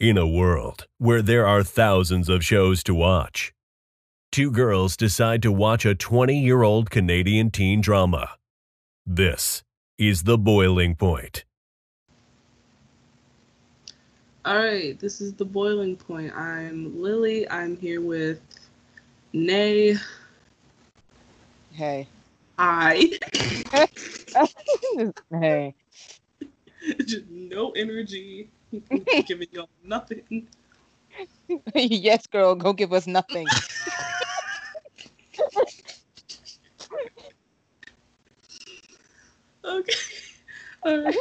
In 0.00 0.16
a 0.16 0.26
world 0.26 0.86
where 0.96 1.20
there 1.20 1.46
are 1.46 1.62
thousands 1.62 2.30
of 2.30 2.42
shows 2.42 2.82
to 2.84 2.94
watch, 2.94 3.52
two 4.32 4.50
girls 4.50 4.96
decide 4.96 5.42
to 5.42 5.52
watch 5.52 5.84
a 5.84 5.94
20 5.94 6.40
year 6.40 6.62
old 6.62 6.88
Canadian 6.88 7.50
teen 7.50 7.82
drama. 7.82 8.30
This 9.04 9.62
is 9.98 10.22
The 10.22 10.38
Boiling 10.38 10.94
Point. 10.94 11.44
All 14.46 14.56
right, 14.56 14.98
this 14.98 15.20
is 15.20 15.34
The 15.34 15.44
Boiling 15.44 15.96
Point. 15.96 16.34
I'm 16.34 17.02
Lily. 17.02 17.46
I'm 17.50 17.76
here 17.76 18.00
with 18.00 18.40
Nay. 19.34 19.98
Hey. 21.72 22.08
Hi. 22.58 23.04
hey. 25.30 25.74
Just 27.04 27.28
no 27.28 27.72
energy. 27.72 28.48
Giving 29.26 29.48
y'all 29.52 29.68
nothing. 29.84 30.46
yes, 31.74 32.26
girl, 32.26 32.54
go 32.54 32.72
give 32.72 32.92
us 32.92 33.06
nothing. 33.06 33.46
Okay. 39.62 39.92
All 40.84 41.04
right. 41.04 41.16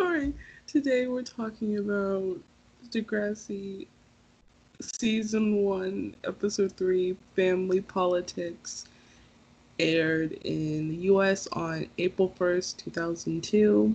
All 0.00 0.06
right. 0.12 0.34
Today 0.66 1.06
we're 1.06 1.22
talking 1.22 1.78
about 1.78 2.38
Degrassi 2.90 3.86
season 4.80 5.56
one, 5.62 6.16
episode 6.24 6.72
three, 6.72 7.16
Family 7.36 7.80
Politics, 7.80 8.86
aired 9.78 10.32
in 10.44 10.88
the 10.88 10.96
US 11.12 11.46
on 11.52 11.86
April 11.98 12.34
1st, 12.38 12.78
2002. 12.78 13.94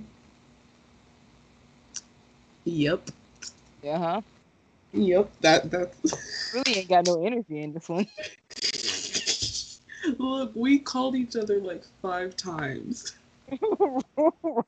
Yep. 2.66 3.10
Yeah, 3.84 3.98
huh? 3.98 4.22
Yep. 4.94 5.32
That 5.42 5.72
that's 5.72 5.98
Really 6.54 6.80
ain't 6.80 6.90
got 6.90 7.06
no 7.06 7.26
energy 7.26 7.62
in 7.62 7.74
this 7.74 7.88
one. 7.88 8.08
Look, 10.20 10.52
we 10.56 10.80
called 10.80 11.16
each 11.16 11.36
other 11.36 11.60
like 11.60 11.84
five 12.02 12.36
times. 12.36 13.16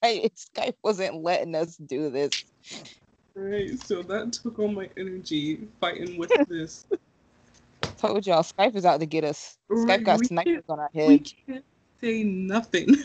right. 0.04 0.32
Skype 0.36 0.76
wasn't 0.84 1.24
letting 1.24 1.56
us 1.56 1.76
do 1.78 2.10
this. 2.10 2.32
Right, 3.36 3.80
so 3.80 4.02
that 4.02 4.34
took 4.34 4.58
all 4.58 4.68
my 4.68 4.90
energy 4.98 5.68
fighting 5.80 6.18
with 6.18 6.32
this. 6.48 6.86
Told 7.98 8.26
y'all 8.26 8.42
Skype 8.42 8.76
is 8.76 8.86
out 8.86 9.00
to 9.00 9.06
get 9.06 9.24
us. 9.24 9.58
Right, 9.70 10.00
Skype 10.00 10.06
got 10.06 10.20
we 10.20 10.26
snipers 10.26 10.64
on 10.70 10.80
our 10.80 10.90
We 10.94 11.02
head. 11.02 11.28
can't 11.48 11.66
say 12.02 12.24
nothing. 12.24 12.96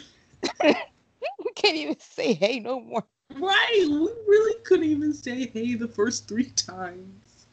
We 0.63 1.53
can't 1.55 1.77
even 1.77 1.97
say 2.01 2.35
hey 2.35 2.61
no 2.61 2.81
more. 2.81 3.05
Right, 3.39 3.87
we 3.89 4.11
really 4.27 4.59
couldn't 4.65 4.87
even 4.87 5.13
say 5.13 5.47
hey 5.47 5.75
the 5.75 5.89
first 5.89 6.29
three 6.29 6.51
times. 6.51 7.47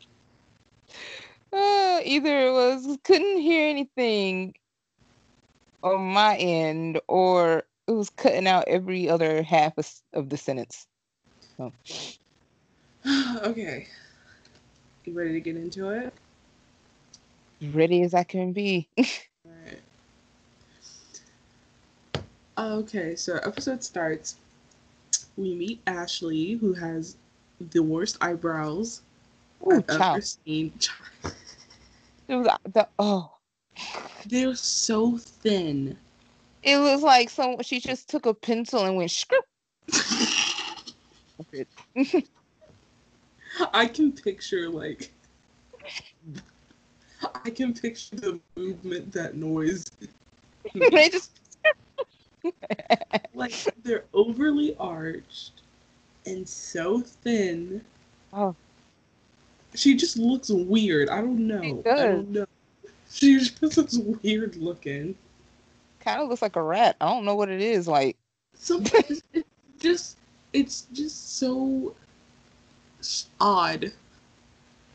Uh, 1.51 1.99
either 2.03 2.47
it 2.47 2.51
was 2.51 2.97
couldn't 3.03 3.39
hear 3.39 3.69
anything 3.69 4.53
on 5.81 6.01
my 6.01 6.35
end, 6.37 6.99
or 7.07 7.63
it 7.87 7.91
was 7.91 8.09
cutting 8.09 8.47
out 8.47 8.65
every 8.67 9.09
other 9.09 9.41
half 9.41 9.77
of, 9.77 9.89
of 10.13 10.29
the 10.29 10.37
sentence. 10.37 10.85
So, 11.57 11.71
okay. 13.43 13.87
You 15.05 15.13
ready 15.13 15.33
to 15.33 15.39
get 15.39 15.55
into 15.55 15.89
it? 15.89 16.13
ready 17.61 18.03
as 18.03 18.13
I 18.13 18.23
can 18.23 18.53
be. 18.53 18.87
Alright. 19.45 19.81
Okay, 22.57 23.15
so 23.15 23.35
episode 23.37 23.83
starts. 23.83 24.35
We 25.39 25.55
meet 25.55 25.81
Ashley, 25.87 26.55
who 26.55 26.73
has 26.73 27.15
the 27.71 27.81
worst 27.81 28.17
eyebrows 28.19 29.03
Ooh, 29.65 29.81
I've 29.87 29.89
ever 29.89 30.21
seen. 30.21 30.73
It 32.27 32.35
was 32.35 32.47
the 32.65 32.87
oh. 32.99 33.31
They're 34.27 34.53
so 34.53 35.17
thin. 35.17 35.97
It 36.61 36.77
was 36.77 37.01
like 37.01 37.31
some 37.31 37.55
she 37.63 37.79
just 37.79 38.07
took 38.07 38.27
a 38.27 38.35
pencil 38.35 38.85
and 38.85 38.97
went 38.97 39.09
script. 39.09 39.47
I 43.73 43.87
can 43.87 44.11
picture 44.11 44.69
like 44.69 45.11
I 47.43 47.49
can 47.49 47.73
picture 47.73 48.15
the 48.15 48.39
movement 48.55 49.11
that 49.13 49.35
noise 49.35 49.85
they 50.75 51.09
just 51.09 51.38
like 53.33 53.53
they're 53.83 54.05
overly 54.13 54.75
arched 54.79 55.61
and 56.25 56.47
so 56.47 57.01
thin. 57.01 57.83
Oh. 58.33 58.55
She 59.75 59.95
just 59.95 60.17
looks 60.17 60.49
weird. 60.49 61.09
I 61.09 61.17
don't 61.17 61.47
know. 61.47 61.61
She 61.61 61.89
I 61.89 61.95
don't 61.95 62.29
know. 62.29 62.45
She 63.09 63.39
just 63.39 63.61
looks 63.61 63.97
weird 64.23 64.55
looking. 64.55 65.15
kind 65.99 66.21
of 66.21 66.29
looks 66.29 66.41
like 66.41 66.55
a 66.55 66.61
rat. 66.61 66.95
I 67.01 67.07
don't 67.09 67.25
know 67.25 67.35
what 67.35 67.49
it 67.49 67.61
is. 67.61 67.87
Like 67.87 68.17
Sometimes 68.55 69.21
it's 69.33 69.47
just 69.79 70.17
it's 70.53 70.87
just 70.93 71.37
so 71.37 71.93
odd. 73.39 73.91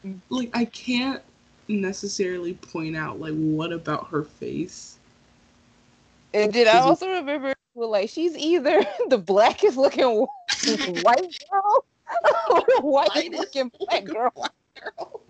Mm. 0.04 0.20
Like 0.28 0.50
I 0.54 0.64
can't 0.66 1.22
necessarily 1.68 2.54
point 2.54 2.96
out 2.96 3.20
like 3.20 3.34
what 3.34 3.72
about 3.72 4.08
her 4.08 4.24
face. 4.24 4.98
And 6.34 6.52
did 6.52 6.66
I 6.66 6.78
also 6.78 7.08
remember 7.08 7.54
like 7.74 8.10
she's 8.10 8.36
either 8.36 8.84
the 9.08 9.18
blackest 9.18 9.76
looking 9.76 10.26
white 10.66 11.38
girl 11.50 11.84
or 12.50 12.60
the 12.60 12.80
whitest 12.82 13.30
looking 13.30 13.70
black 13.78 14.04
girl. 14.04 14.32
girl. 14.34 15.20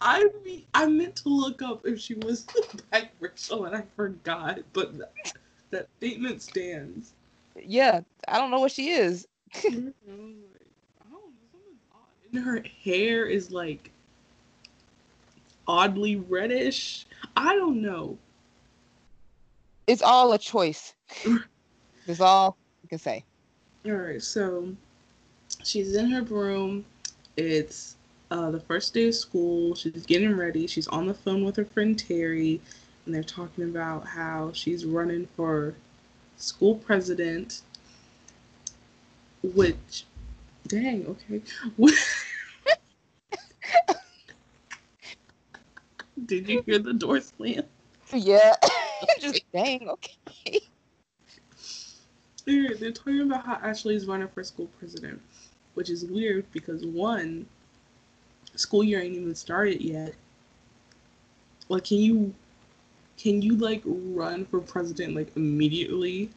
I 0.00 0.28
mean, 0.44 0.64
I 0.74 0.86
meant 0.86 1.16
to 1.16 1.28
look 1.28 1.62
up 1.62 1.84
if 1.86 1.98
she 1.98 2.14
was 2.14 2.44
the 2.44 2.82
black 2.90 3.10
Rachel 3.18 3.64
and 3.64 3.74
I 3.74 3.82
forgot, 3.96 4.60
but 4.72 4.96
that, 4.98 5.12
that 5.70 5.88
statement 5.96 6.42
stands. 6.42 7.12
Yeah, 7.56 8.00
I 8.28 8.38
don't 8.38 8.50
know 8.50 8.60
what 8.60 8.72
she 8.72 8.90
is. 8.90 9.26
I 9.54 9.70
don't 9.70 9.94
know. 10.06 10.34
And 12.32 12.44
her 12.44 12.62
hair 12.84 13.24
is 13.24 13.50
like 13.50 13.90
oddly 15.66 16.16
reddish. 16.16 17.06
I 17.36 17.54
don't 17.54 17.80
know. 17.80 18.18
It's 19.88 20.02
all 20.02 20.32
a 20.34 20.38
choice. 20.38 20.94
That's 22.06 22.20
all 22.20 22.58
you 22.82 22.90
can 22.90 22.98
say. 22.98 23.24
All 23.86 23.92
right, 23.92 24.22
so 24.22 24.68
she's 25.64 25.96
in 25.96 26.10
her 26.10 26.20
room. 26.22 26.84
It's 27.38 27.96
uh, 28.30 28.50
the 28.50 28.60
first 28.60 28.92
day 28.92 29.08
of 29.08 29.14
school. 29.14 29.74
She's 29.74 30.04
getting 30.04 30.36
ready. 30.36 30.66
She's 30.66 30.88
on 30.88 31.06
the 31.06 31.14
phone 31.14 31.42
with 31.42 31.56
her 31.56 31.64
friend 31.64 31.96
Terri, 31.96 32.60
and 33.06 33.14
they're 33.14 33.22
talking 33.22 33.64
about 33.64 34.06
how 34.06 34.52
she's 34.52 34.84
running 34.84 35.26
for 35.34 35.74
school 36.36 36.74
president. 36.74 37.62
Which, 39.42 40.04
dang, 40.66 41.06
okay. 41.06 41.40
Did 46.26 46.46
you 46.46 46.62
hear 46.66 46.78
the 46.78 46.92
door 46.92 47.20
slam? 47.22 47.62
Yeah. 48.12 48.54
I'm 49.02 49.20
just 49.20 49.42
dang, 49.52 49.88
okay. 49.88 50.60
They're, 52.44 52.74
they're 52.76 52.92
talking 52.92 53.20
about 53.20 53.44
how 53.44 53.54
Ashley's 53.56 54.06
running 54.06 54.28
for 54.28 54.42
school 54.42 54.68
president, 54.78 55.20
which 55.74 55.90
is 55.90 56.04
weird 56.06 56.50
because 56.52 56.84
one, 56.86 57.46
school 58.56 58.82
year 58.82 59.00
ain't 59.00 59.14
even 59.14 59.34
started 59.34 59.82
yet. 59.82 60.14
Like, 61.68 61.84
can 61.84 61.98
you, 61.98 62.34
can 63.18 63.42
you 63.42 63.56
like 63.56 63.82
run 63.84 64.46
for 64.46 64.60
president 64.60 65.14
like 65.14 65.36
immediately? 65.36 66.30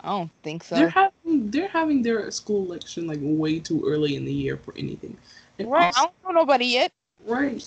I 0.00 0.08
don't 0.08 0.30
think 0.42 0.64
so. 0.64 0.74
They're 0.74 0.88
having 0.88 1.50
they're 1.50 1.68
having 1.68 2.02
their 2.02 2.30
school 2.30 2.64
election 2.64 3.06
like 3.06 3.20
way 3.22 3.58
too 3.58 3.82
early 3.86 4.16
in 4.16 4.24
the 4.24 4.32
year 4.32 4.56
for 4.56 4.74
anything. 4.76 5.16
And 5.58 5.70
Right. 5.70 5.94
I 5.96 6.02
don't 6.02 6.12
know 6.24 6.40
nobody 6.40 6.66
yet. 6.66 6.92
Right. 7.24 7.66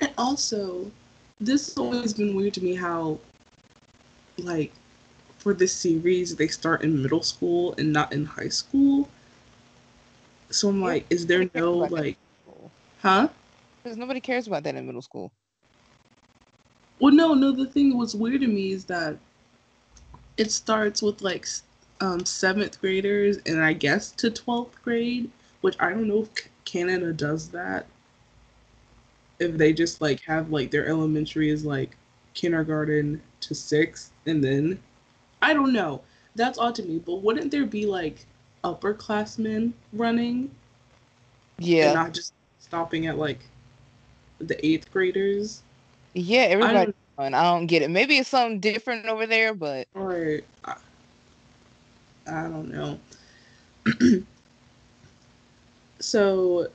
And 0.00 0.12
also, 0.16 0.90
this 1.40 1.68
has 1.68 1.76
always 1.78 2.12
been 2.12 2.34
weird 2.34 2.54
to 2.54 2.62
me 2.62 2.74
how, 2.74 3.18
like, 4.38 4.72
for 5.38 5.54
this 5.54 5.72
series, 5.72 6.36
they 6.36 6.48
start 6.48 6.82
in 6.82 7.02
middle 7.02 7.22
school 7.22 7.74
and 7.78 7.92
not 7.92 8.12
in 8.12 8.26
high 8.26 8.48
school. 8.48 9.08
So 10.50 10.68
I'm 10.68 10.82
like, 10.82 11.06
is 11.10 11.26
there 11.26 11.48
no, 11.54 11.72
like, 11.72 12.18
huh? 13.00 13.28
Because 13.82 13.96
nobody 13.96 14.20
cares 14.20 14.46
about 14.46 14.64
that 14.64 14.74
in 14.74 14.86
middle 14.86 15.00
school. 15.02 15.32
Well, 16.98 17.14
no, 17.14 17.32
no, 17.32 17.52
the 17.52 17.66
thing 17.66 17.96
what's 17.96 18.14
weird 18.14 18.42
to 18.42 18.46
me 18.46 18.72
is 18.72 18.84
that 18.86 19.16
it 20.36 20.50
starts 20.50 21.00
with, 21.00 21.22
like, 21.22 21.46
um, 22.02 22.26
seventh 22.26 22.80
graders 22.80 23.38
and 23.46 23.62
I 23.62 23.72
guess 23.72 24.10
to 24.12 24.30
12th 24.30 24.82
grade, 24.82 25.30
which 25.62 25.76
I 25.80 25.90
don't 25.90 26.08
know 26.08 26.22
if 26.22 26.48
Canada 26.64 27.12
does 27.12 27.48
that. 27.50 27.86
If 29.40 29.56
they 29.56 29.72
just, 29.72 30.00
like, 30.00 30.20
have, 30.22 30.50
like, 30.50 30.70
their 30.70 30.86
elementary 30.86 31.50
is, 31.50 31.64
like, 31.64 31.96
kindergarten 32.34 33.20
to 33.40 33.54
sixth 33.54 34.12
and 34.26 34.42
then 34.42 34.78
I 35.42 35.52
don't 35.54 35.72
know. 35.72 36.02
That's 36.36 36.58
odd 36.58 36.74
to 36.76 36.82
me, 36.82 36.98
but 36.98 37.16
wouldn't 37.22 37.50
there 37.50 37.66
be 37.66 37.86
like 37.86 38.26
upperclassmen 38.64 39.72
running 39.92 40.50
and 41.58 41.66
Yeah, 41.66 41.92
not 41.92 42.12
just 42.14 42.32
stopping 42.60 43.06
at 43.06 43.18
like 43.18 43.40
the 44.38 44.64
eighth 44.64 44.90
graders. 44.92 45.62
yeah. 46.14 46.46
I 46.60 46.72
Everybody, 46.72 46.86
don't, 46.86 46.96
and 47.18 47.36
I 47.36 47.44
don't 47.44 47.66
get 47.66 47.82
it. 47.82 47.90
Maybe 47.90 48.18
it's 48.18 48.28
something 48.28 48.60
different 48.60 49.06
over 49.06 49.26
there, 49.26 49.54
but 49.54 49.86
or 49.94 50.40
I, 50.64 50.76
I 52.26 52.42
don't 52.42 52.70
know. 52.70 52.98
so 56.00 56.68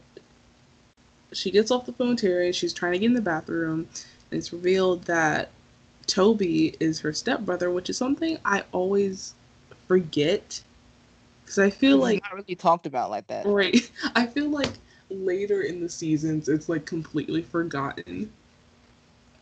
she 1.36 1.52
gets 1.52 1.72
off 1.72 1.86
the 1.86 1.94
phone 1.94 2.10
with 2.10 2.20
Terri. 2.22 2.54
She's 2.54 2.74
trying 2.74 2.94
to 2.94 3.00
get 3.00 3.08
in 3.08 3.14
the 3.14 3.22
bathroom, 3.22 3.88
and 4.32 4.38
it's 4.38 4.54
revealed 4.54 5.04
that 5.04 5.50
Toby 6.08 6.76
is 6.80 7.00
her 7.00 7.14
stepbrother, 7.14 7.72
which 7.72 7.90
is 7.90 7.98
something 7.98 8.38
I 8.46 8.64
always 8.72 9.36
forget 9.88 10.62
because 11.44 11.60
I 11.60 11.70
feel 11.70 11.98
it's 11.98 12.02
like 12.04 12.24
not 12.24 12.34
really 12.34 12.56
talked 12.56 12.86
about 12.88 13.10
like 13.10 13.28
that. 13.28 13.46
right. 13.46 13.90
I 14.16 14.26
feel 14.26 14.50
like 14.50 14.72
later 15.10 15.62
in 15.62 15.82
the 15.82 15.90
seasons, 15.90 16.50
it's 16.50 16.70
like 16.70 16.86
completely 16.86 17.42
forgotten 17.42 18.32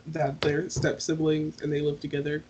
that 0.07 0.41
they're 0.41 0.69
step 0.69 1.01
siblings 1.01 1.61
and 1.61 1.71
they 1.71 1.79
live 1.79 1.99
together. 1.99 2.43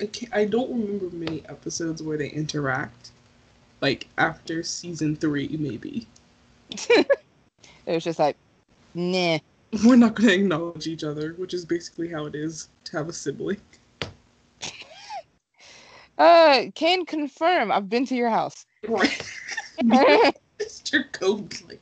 I 0.00 0.06
can't, 0.06 0.34
I 0.34 0.44
don't 0.44 0.70
remember 0.70 1.14
many 1.14 1.42
episodes 1.48 2.02
where 2.02 2.16
they 2.16 2.28
interact, 2.28 3.10
like 3.80 4.08
after 4.18 4.62
season 4.62 5.16
three, 5.16 5.56
maybe. 5.58 6.06
It 7.86 7.92
was 7.94 8.04
just 8.04 8.18
like, 8.18 8.36
nah. 8.94 9.38
We're 9.84 9.96
not 9.96 10.14
going 10.14 10.28
to 10.28 10.34
acknowledge 10.34 10.86
each 10.86 11.02
other, 11.04 11.32
which 11.38 11.54
is 11.54 11.64
basically 11.64 12.08
how 12.08 12.26
it 12.26 12.34
is 12.34 12.68
to 12.84 12.96
have 12.96 13.08
a 13.08 13.12
sibling. 13.12 13.56
Uh, 16.18 16.64
can 16.74 17.06
confirm. 17.06 17.72
I've 17.72 17.88
been 17.88 18.04
to 18.06 18.14
your 18.14 18.28
house. 18.28 18.66
Right. 18.86 19.22
Mr. 19.82 21.10
Code 21.12 21.54
like 21.68 21.80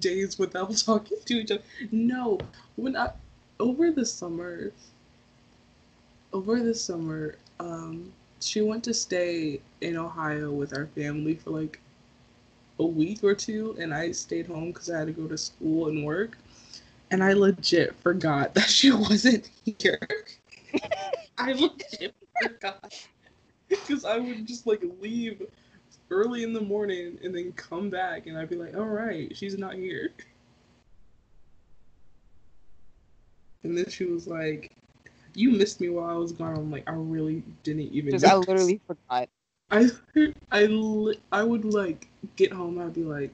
days 0.00 0.38
without 0.38 0.76
talking 0.76 1.18
to 1.26 1.34
each 1.34 1.50
other. 1.50 1.62
No, 1.92 2.38
when 2.76 2.96
I 2.96 3.10
over 3.60 3.90
the 3.90 4.06
summer, 4.06 4.72
over 6.32 6.60
the 6.60 6.74
summer, 6.74 7.36
um, 7.60 8.12
she 8.40 8.62
went 8.62 8.84
to 8.84 8.94
stay 8.94 9.60
in 9.80 9.96
Ohio 9.96 10.50
with 10.50 10.76
our 10.76 10.86
family 10.86 11.34
for 11.34 11.50
like 11.50 11.80
a 12.78 12.86
week 12.86 13.24
or 13.24 13.34
two, 13.34 13.76
and 13.78 13.92
I 13.92 14.12
stayed 14.12 14.46
home 14.46 14.72
because 14.72 14.90
I 14.90 14.98
had 14.98 15.06
to 15.08 15.12
go 15.12 15.26
to 15.26 15.38
school 15.38 15.88
and 15.88 16.04
work, 16.04 16.38
and 17.10 17.22
I 17.22 17.32
legit 17.32 17.94
forgot 18.00 18.54
that 18.54 18.68
she 18.68 18.92
wasn't 18.92 19.50
here. 19.78 19.98
I 21.36 21.52
legit 21.52 22.14
forgot 22.42 22.94
because 23.68 24.04
I 24.04 24.18
would 24.18 24.46
just 24.46 24.66
like 24.66 24.82
leave 25.00 25.42
early 26.10 26.42
in 26.42 26.52
the 26.52 26.60
morning 26.60 27.18
and 27.22 27.34
then 27.34 27.52
come 27.52 27.90
back 27.90 28.26
and 28.26 28.38
I'd 28.38 28.48
be 28.48 28.56
like, 28.56 28.74
all 28.76 28.86
right, 28.86 29.34
she's 29.36 29.58
not 29.58 29.74
here. 29.74 30.10
And 33.62 33.76
then 33.76 33.88
she 33.88 34.04
was 34.04 34.26
like, 34.26 34.72
you 35.34 35.50
missed 35.50 35.80
me 35.80 35.88
while 35.88 36.08
I 36.08 36.14
was 36.14 36.32
gone. 36.32 36.56
I'm 36.56 36.70
like, 36.70 36.88
I 36.88 36.94
really 36.94 37.42
didn't 37.62 37.92
even. 37.92 38.12
Just 38.12 38.24
I 38.24 38.34
literally 38.36 38.80
forgot. 38.86 39.28
I 39.70 39.88
I 40.50 41.14
I 41.32 41.42
would 41.42 41.64
like 41.64 42.08
get 42.36 42.52
home. 42.52 42.78
I'd 42.78 42.94
be 42.94 43.02
like, 43.04 43.32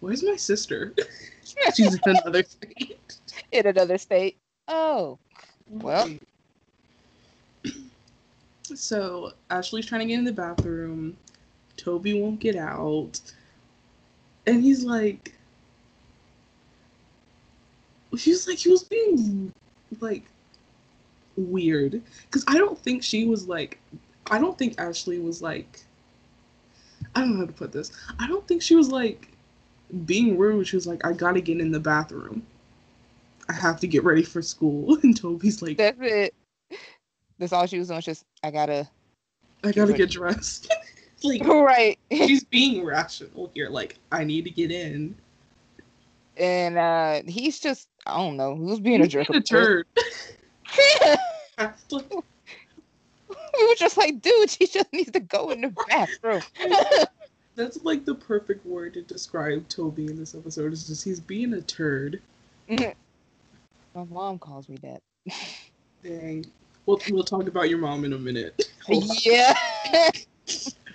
"Where's 0.00 0.22
my 0.22 0.36
sister? 0.36 0.94
She's 1.74 1.94
in 1.94 2.00
another 2.04 2.42
state." 2.42 3.18
in 3.52 3.66
another 3.66 3.98
state. 3.98 4.38
Oh, 4.68 5.18
Well. 5.68 6.10
So 8.74 9.32
Ashley's 9.48 9.86
trying 9.86 10.00
to 10.00 10.06
get 10.08 10.18
in 10.18 10.24
the 10.24 10.32
bathroom. 10.32 11.16
Toby 11.76 12.20
won't 12.20 12.40
get 12.40 12.56
out, 12.56 13.20
and 14.44 14.60
he's 14.60 14.82
like, 14.82 15.32
she's 18.16 18.48
like, 18.48 18.58
he 18.58 18.70
was 18.70 18.82
being 18.82 19.52
like 20.00 20.24
weird 21.36 22.02
because 22.24 22.44
I 22.48 22.58
don't 22.58 22.76
think 22.76 23.04
she 23.04 23.26
was 23.26 23.46
like, 23.46 23.78
I 24.30 24.38
don't 24.38 24.58
think 24.58 24.80
Ashley 24.80 25.18
was 25.18 25.42
like, 25.42 25.80
I 27.14 27.20
don't 27.20 27.34
know 27.34 27.40
how 27.40 27.46
to 27.46 27.52
put 27.52 27.72
this. 27.72 27.92
I 28.18 28.26
don't 28.26 28.46
think 28.46 28.62
she 28.62 28.74
was 28.74 28.88
like 28.88 29.28
being 30.04 30.36
rude. 30.36 30.66
She 30.66 30.76
was 30.76 30.86
like, 30.86 31.04
I 31.06 31.12
gotta 31.12 31.40
get 31.40 31.60
in 31.60 31.70
the 31.70 31.80
bathroom. 31.80 32.46
I 33.48 33.52
have 33.52 33.78
to 33.80 33.86
get 33.86 34.04
ready 34.04 34.22
for 34.22 34.42
school. 34.42 34.98
And 35.02 35.16
Toby's 35.16 35.62
like, 35.62 35.76
that's 35.76 35.98
it. 36.00 36.34
That's 37.38 37.52
all 37.52 37.66
she 37.66 37.78
was 37.78 37.88
doing. 37.88 38.00
She's 38.00 38.18
just 38.18 38.24
I 38.42 38.50
gotta. 38.50 38.88
I 39.64 39.72
gotta 39.72 39.92
get 39.92 40.10
dressed. 40.10 40.72
like 41.22 41.44
right. 41.46 41.98
she's 42.10 42.44
being 42.44 42.84
rational 42.84 43.50
here. 43.54 43.68
Like 43.68 43.98
I 44.12 44.24
need 44.24 44.44
to 44.44 44.50
get 44.50 44.70
in. 44.70 45.14
And 46.36 46.76
uh 46.76 47.22
he's 47.26 47.60
just 47.60 47.88
I 48.06 48.16
don't 48.16 48.36
know. 48.36 48.54
Who's 48.54 48.80
being 48.80 49.02
a 49.02 49.06
jerk? 49.06 49.28
being 49.28 49.40
a 49.40 49.42
turd. 49.42 49.86
We 53.60 53.66
were 53.66 53.74
just 53.74 53.96
like, 53.96 54.20
dude, 54.20 54.50
she 54.50 54.66
just 54.66 54.92
needs 54.92 55.12
to 55.12 55.20
go 55.20 55.50
in 55.50 55.62
the 55.62 55.74
bathroom. 55.88 56.42
That's 57.54 57.82
like 57.84 58.04
the 58.04 58.14
perfect 58.14 58.66
word 58.66 58.94
to 58.94 59.02
describe 59.02 59.66
Toby 59.68 60.06
in 60.06 60.16
this 60.16 60.34
episode. 60.34 60.72
Is 60.72 60.86
just 60.86 61.04
he's 61.04 61.20
being 61.20 61.54
a 61.54 61.62
turd. 61.62 62.20
Mm-hmm. 62.68 62.90
My 63.98 64.04
mom 64.04 64.38
calls 64.38 64.68
me 64.68 64.76
that. 64.82 65.02
Dang. 66.02 66.44
We'll 66.84 67.00
we'll 67.10 67.24
talk 67.24 67.48
about 67.48 67.70
your 67.70 67.78
mom 67.78 68.04
in 68.04 68.12
a 68.12 68.18
minute. 68.18 68.68
Hold. 68.84 69.04
Yeah. 69.24 69.54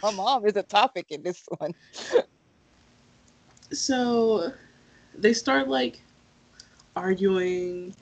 My 0.04 0.12
mom 0.12 0.46
is 0.46 0.56
a 0.56 0.64
topic 0.64 1.08
in 1.10 1.24
this 1.24 1.44
one. 1.58 1.74
So 3.72 4.52
they 5.18 5.34
start 5.34 5.68
like 5.68 6.02
arguing 6.96 7.96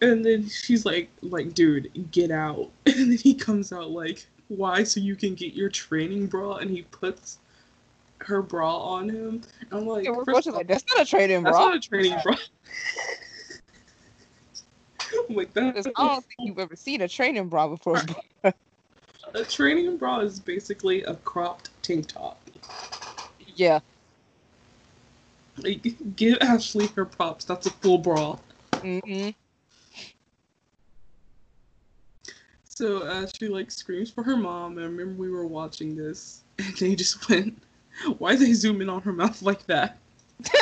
and 0.00 0.24
then 0.24 0.48
she's 0.48 0.84
like 0.84 1.10
like 1.22 1.54
dude 1.54 1.90
get 2.10 2.30
out. 2.30 2.70
And 2.86 3.12
then 3.12 3.18
he 3.18 3.34
comes 3.34 3.72
out 3.72 3.90
like 3.90 4.26
why? 4.48 4.82
So 4.82 5.00
you 5.00 5.14
can 5.14 5.34
get 5.34 5.54
your 5.54 5.68
training 5.68 6.26
bra? 6.26 6.56
And 6.56 6.70
he 6.70 6.82
puts 6.82 7.38
her 8.18 8.42
bra 8.42 8.76
on 8.76 9.08
him. 9.08 9.42
I'm 9.70 9.86
like, 9.86 10.08
we're 10.08 10.24
first 10.24 10.48
all, 10.48 10.54
like, 10.54 10.66
that's 10.66 10.84
not 10.90 11.06
a 11.06 11.08
training 11.08 11.42
that's 11.42 11.56
bra. 11.56 11.70
That's 11.70 11.74
not 11.74 11.76
a 11.76 11.88
training 11.88 12.18
bra. 12.22 12.36
I'm 15.28 15.36
like 15.36 15.52
that 15.54 15.76
I 15.96 16.06
don't 16.06 16.24
think 16.24 16.36
you've 16.38 16.58
ever 16.58 16.76
seen 16.76 17.00
a 17.00 17.08
training 17.08 17.48
bra 17.48 17.68
before. 17.68 18.02
a 18.44 19.44
training 19.44 19.96
bra 19.96 20.20
is 20.20 20.40
basically 20.40 21.04
a 21.04 21.14
cropped 21.16 21.70
tank 21.82 22.08
top. 22.08 22.40
Yeah. 23.54 23.80
like 25.58 25.94
give 26.16 26.38
ashley 26.40 26.88
her 26.96 27.04
props. 27.04 27.44
That's 27.44 27.66
a 27.66 27.70
full 27.70 27.98
bra. 27.98 28.36
Mm 28.72 29.00
hmm 29.04 29.30
So 32.80 33.02
uh, 33.02 33.26
she 33.38 33.46
like 33.46 33.70
screams 33.70 34.10
for 34.10 34.22
her 34.22 34.38
mom. 34.38 34.78
And 34.78 34.80
I 34.80 34.84
remember 34.84 35.12
we 35.20 35.28
were 35.28 35.46
watching 35.46 35.94
this, 35.94 36.44
and 36.58 36.74
they 36.76 36.94
just 36.94 37.28
went, 37.28 37.62
"Why 38.16 38.36
they 38.36 38.54
zoom 38.54 38.80
in 38.80 38.88
on 38.88 39.02
her 39.02 39.12
mouth 39.12 39.42
like 39.42 39.66
that?" 39.66 39.98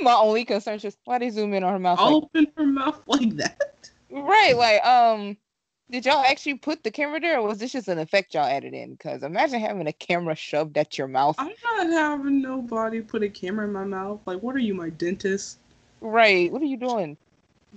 My 0.00 0.12
only 0.12 0.44
concern 0.44 0.78
is 0.80 0.96
why 1.06 1.18
they 1.18 1.30
zoom 1.30 1.54
in 1.54 1.64
on 1.64 1.72
her 1.72 1.80
mouth. 1.80 1.98
I'll 1.98 2.14
Like, 2.14 2.22
open 2.22 2.46
her 2.56 2.66
mouth 2.66 3.02
like 3.08 3.34
that. 3.38 3.90
right, 4.12 4.56
like, 4.56 4.84
um, 4.84 5.36
did 5.90 6.06
y'all 6.06 6.22
actually 6.24 6.54
put 6.54 6.84
the 6.84 6.92
camera 6.92 7.18
there, 7.18 7.40
or 7.40 7.48
was 7.48 7.58
this 7.58 7.72
just 7.72 7.88
an 7.88 7.98
effect 7.98 8.34
y'all 8.34 8.44
added 8.44 8.74
in? 8.74 8.92
Because 8.92 9.24
imagine 9.24 9.58
having 9.58 9.88
a 9.88 9.92
camera 9.92 10.36
shoved 10.36 10.78
at 10.78 10.96
your 10.96 11.08
mouth. 11.08 11.34
I'm 11.36 11.50
not 11.64 11.90
having 11.90 12.40
nobody 12.40 13.00
put 13.00 13.24
a 13.24 13.28
camera 13.28 13.66
in 13.66 13.72
my 13.72 13.82
mouth. 13.84 14.20
Like, 14.24 14.40
what 14.40 14.54
are 14.54 14.60
you, 14.60 14.74
my 14.74 14.90
dentist? 14.90 15.58
Right, 16.00 16.52
what 16.52 16.62
are 16.62 16.66
you 16.66 16.76
doing? 16.76 17.16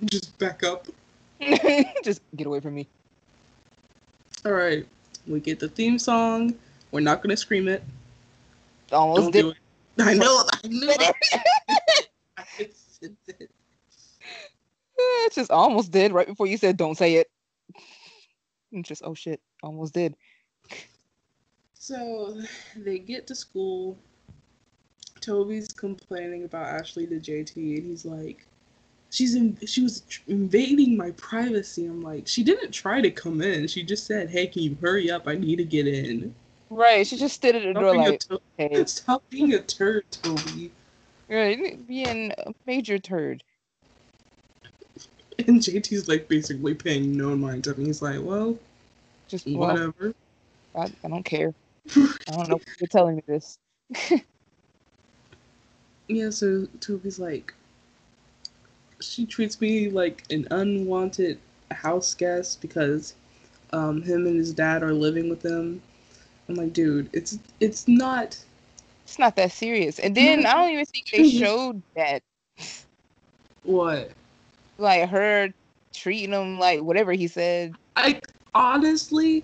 Just 0.05 0.37
back 0.37 0.61
up. 0.63 0.85
just 2.03 2.21
get 2.35 2.47
away 2.47 2.59
from 2.59 2.75
me. 2.75 2.87
All 4.45 4.51
right, 4.51 4.85
we 5.27 5.39
get 5.39 5.59
the 5.59 5.69
theme 5.69 5.99
song. 5.99 6.55
We're 6.91 7.01
not 7.01 7.21
gonna 7.21 7.37
scream 7.37 7.67
it. 7.67 7.83
Almost 8.91 9.21
Don't 9.21 9.31
did. 9.31 9.41
do 9.41 9.49
it. 9.49 9.57
I 9.99 10.13
know. 10.13 10.43
I 10.51 10.67
know. 10.67 10.95
I 12.37 12.43
it. 12.59 13.51
It's 14.97 15.35
just 15.35 15.51
almost 15.51 15.91
did 15.91 16.11
right 16.11 16.27
before 16.27 16.47
you 16.47 16.57
said 16.57 16.77
don't 16.77 16.97
say 16.97 17.15
it. 17.15 17.27
And 18.71 18.83
just 18.83 19.01
oh 19.05 19.13
shit, 19.13 19.41
almost 19.63 19.93
did. 19.93 20.15
So 21.73 22.39
they 22.75 22.99
get 22.99 23.27
to 23.27 23.35
school. 23.35 23.97
Toby's 25.21 25.69
complaining 25.69 26.43
about 26.43 26.67
Ashley 26.67 27.07
to 27.07 27.15
JT, 27.15 27.55
and 27.77 27.85
he's 27.85 28.05
like, 28.05 28.45
"She's 29.11 29.35
in. 29.35 29.57
She 29.65 29.81
was 29.81 30.03
invading 30.27 30.95
my 30.97 31.11
privacy." 31.11 31.85
I'm 31.85 32.01
like, 32.01 32.27
"She 32.27 32.43
didn't 32.43 32.71
try 32.71 33.01
to 33.01 33.11
come 33.11 33.41
in. 33.41 33.67
She 33.67 33.83
just 33.83 34.05
said, 34.05 34.29
"Hey, 34.29 34.47
can 34.47 34.61
you 34.63 34.77
hurry 34.81 35.09
up? 35.09 35.27
I 35.27 35.35
need 35.35 35.57
to 35.57 35.65
get 35.65 35.87
in." 35.87 36.33
Right, 36.69 37.05
she 37.05 37.17
just 37.17 37.35
stood 37.35 37.55
at 37.55 37.63
the 37.63 37.71
Stop 37.71 37.81
door 37.81 37.95
like, 37.95 38.19
to- 38.19 38.41
hey, 38.57 38.85
Stop 38.85 39.23
being 39.29 39.53
a 39.53 39.61
turd, 39.61 40.05
Toby." 40.11 40.71
right, 41.27 41.87
being 41.87 42.31
a 42.37 42.53
major 42.65 42.99
turd. 42.99 43.43
And 45.47 45.61
JT's 45.61 46.07
like 46.07 46.27
basically 46.27 46.75
paying 46.75 47.15
no 47.17 47.35
mind 47.35 47.63
to 47.63 47.73
me. 47.75 47.85
He's 47.85 48.01
like, 48.01 48.19
"Well, 48.21 48.57
Just 49.27 49.47
well, 49.47 49.69
whatever." 49.69 50.13
I, 50.75 50.91
I 51.03 51.07
don't 51.07 51.23
care. 51.23 51.53
I 51.95 52.11
don't 52.27 52.49
know 52.49 52.55
if 52.57 52.79
you're 52.79 52.87
telling 52.87 53.15
me 53.15 53.23
this. 53.27 53.57
Yeah, 56.11 56.31
so 56.31 56.67
Toby's 56.79 57.19
like, 57.19 57.53
she 59.01 59.25
treats 59.25 59.59
me 59.61 59.89
like 59.89 60.23
an 60.29 60.47
unwanted 60.51 61.39
house 61.71 62.13
guest 62.13 62.61
because 62.61 63.15
um, 63.73 64.01
him 64.01 64.25
and 64.27 64.37
his 64.37 64.53
dad 64.53 64.83
are 64.83 64.93
living 64.93 65.29
with 65.29 65.41
them. 65.41 65.81
I'm 66.47 66.55
like, 66.55 66.73
dude, 66.73 67.09
it's 67.13 67.37
it's 67.59 67.87
not. 67.87 68.37
It's 69.03 69.19
not 69.19 69.35
that 69.35 69.51
serious. 69.51 69.99
And 69.99 70.15
then 70.15 70.45
I 70.45 70.53
don't 70.55 70.71
even 70.71 70.85
think 70.85 71.09
they 71.11 71.29
showed 71.39 71.81
that. 71.95 72.21
What? 73.63 74.11
Like 74.77 75.09
her 75.09 75.53
treating 75.93 76.31
him 76.31 76.59
like 76.59 76.81
whatever 76.81 77.11
he 77.13 77.27
said. 77.27 77.75
I 77.95 78.19
honestly, 78.55 79.43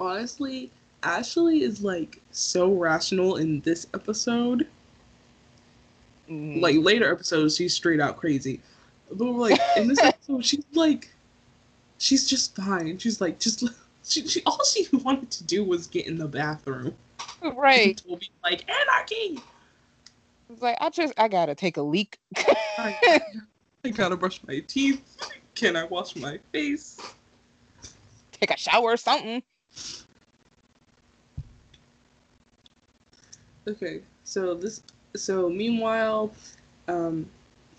honestly, 0.00 0.70
Ashley 1.02 1.62
is 1.62 1.82
like 1.82 2.20
so 2.30 2.72
rational 2.72 3.36
in 3.36 3.60
this 3.60 3.86
episode. 3.94 4.66
Mm, 6.30 6.60
Like 6.60 6.76
later 6.78 7.10
episodes, 7.12 7.56
she's 7.56 7.74
straight 7.74 8.00
out 8.00 8.16
crazy. 8.16 8.60
But 9.10 9.24
like 9.26 9.60
in 9.76 9.88
this 9.88 9.98
episode, 10.02 10.44
she's 10.44 10.64
like, 10.74 11.10
she's 11.98 12.28
just 12.28 12.56
fine. 12.56 12.98
She's 12.98 13.20
like, 13.20 13.38
just 13.38 13.64
she, 14.04 14.26
she 14.26 14.42
all 14.46 14.60
she 14.64 14.86
wanted 15.04 15.30
to 15.32 15.44
do 15.44 15.64
was 15.64 15.86
get 15.86 16.06
in 16.06 16.18
the 16.18 16.26
bathroom. 16.28 16.94
right. 17.42 17.88
And 17.88 17.96
Toby 18.10 18.30
like 18.42 18.68
anarchy. 18.68 19.40
It's 20.50 20.62
like 20.62 20.76
I 20.80 20.90
just 20.90 21.12
I 21.16 21.28
gotta 21.28 21.54
take 21.54 21.76
a 21.76 21.82
leak. 21.82 22.18
I, 22.78 23.20
I 23.84 23.88
gotta 23.90 24.16
brush 24.16 24.40
my 24.46 24.60
teeth. 24.60 25.02
Can 25.54 25.76
I 25.76 25.84
wash 25.84 26.14
my 26.16 26.38
face? 26.52 27.00
take 28.32 28.50
a 28.50 28.58
shower 28.58 28.92
or 28.92 28.96
something. 28.98 29.42
Okay, 33.66 34.02
so 34.24 34.54
this 34.54 34.82
so 35.16 35.48
meanwhile, 35.48 36.32
um 36.88 37.28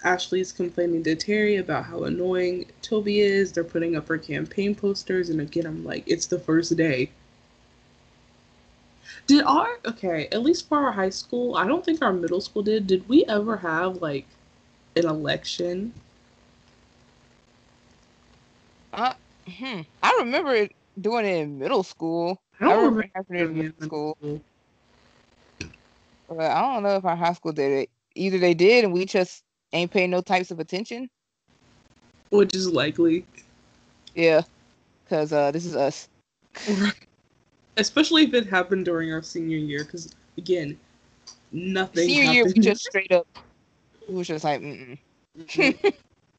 Ashley's 0.03 0.51
complaining 0.51 1.03
to 1.03 1.15
Terri 1.15 1.59
about 1.59 1.85
how 1.85 2.03
annoying 2.03 2.67
Toby 2.81 3.19
is. 3.21 3.51
They're 3.51 3.63
putting 3.63 3.95
up 3.95 4.07
her 4.07 4.17
campaign 4.17 4.75
posters, 4.75 5.29
and 5.29 5.41
again, 5.41 5.65
I'm 5.65 5.83
like, 5.83 6.03
it's 6.05 6.27
the 6.27 6.39
first 6.39 6.75
day. 6.77 7.09
Did 9.25 9.43
our 9.43 9.67
okay, 9.85 10.27
at 10.31 10.43
least 10.43 10.67
for 10.67 10.77
our 10.77 10.91
high 10.91 11.09
school, 11.09 11.55
I 11.55 11.67
don't 11.67 11.83
think 11.83 12.01
our 12.01 12.13
middle 12.13 12.41
school 12.41 12.61
did. 12.63 12.87
Did 12.87 13.07
we 13.09 13.25
ever 13.25 13.57
have 13.57 14.01
like 14.01 14.27
an 14.95 15.05
election? 15.05 15.93
Uh, 18.93 19.13
hmm. 19.47 19.81
I 20.03 20.17
remember 20.19 20.67
doing 21.01 21.25
it 21.25 21.37
in 21.37 21.59
middle 21.59 21.83
school. 21.83 22.41
I 22.59 22.65
I 22.65 22.69
don't 22.69 22.77
remember 22.77 23.09
remember 23.15 23.35
in 23.35 23.35
it 23.35 23.41
in 23.41 23.57
middle 23.57 23.73
middle 23.79 23.81
school, 23.81 24.17
but 26.27 26.39
I 26.39 26.61
don't 26.61 26.83
know 26.83 26.95
if 26.95 27.05
our 27.05 27.15
high 27.15 27.33
school 27.33 27.51
did 27.51 27.71
it. 27.71 27.89
Either 28.15 28.37
they 28.37 28.53
did 28.53 28.83
and 28.83 28.93
we 28.93 29.05
just 29.05 29.43
ain't 29.73 29.91
paying 29.91 30.09
no 30.09 30.21
types 30.21 30.51
of 30.51 30.59
attention. 30.59 31.09
which 32.29 32.55
is 32.55 32.71
likely. 32.71 33.25
Yeah, 34.15 34.41
because 35.03 35.31
uh, 35.31 35.51
this 35.51 35.65
is 35.65 35.75
us. 35.75 36.09
Especially 37.77 38.23
if 38.23 38.33
it 38.33 38.47
happened 38.47 38.85
during 38.85 39.13
our 39.13 39.21
senior 39.21 39.57
year, 39.57 39.83
because 39.83 40.15
again, 40.37 40.79
nothing 41.51 42.09
Senior 42.09 42.31
year, 42.31 42.45
we 42.45 42.53
just 42.53 42.83
straight 42.83 43.11
up, 43.11 43.27
we 44.07 44.15
was 44.15 44.27
just 44.27 44.43
like, 44.43 44.61
mm 44.61 44.97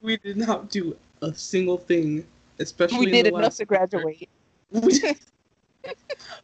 we 0.00 0.16
did 0.18 0.36
not 0.36 0.70
do 0.70 0.96
a 1.22 1.32
single 1.34 1.76
thing, 1.76 2.26
especially 2.58 3.06
we 3.06 3.12
did 3.12 3.26
enough 3.26 3.56
to 3.56 3.64
graduate. 3.64 4.28
We- 4.70 5.00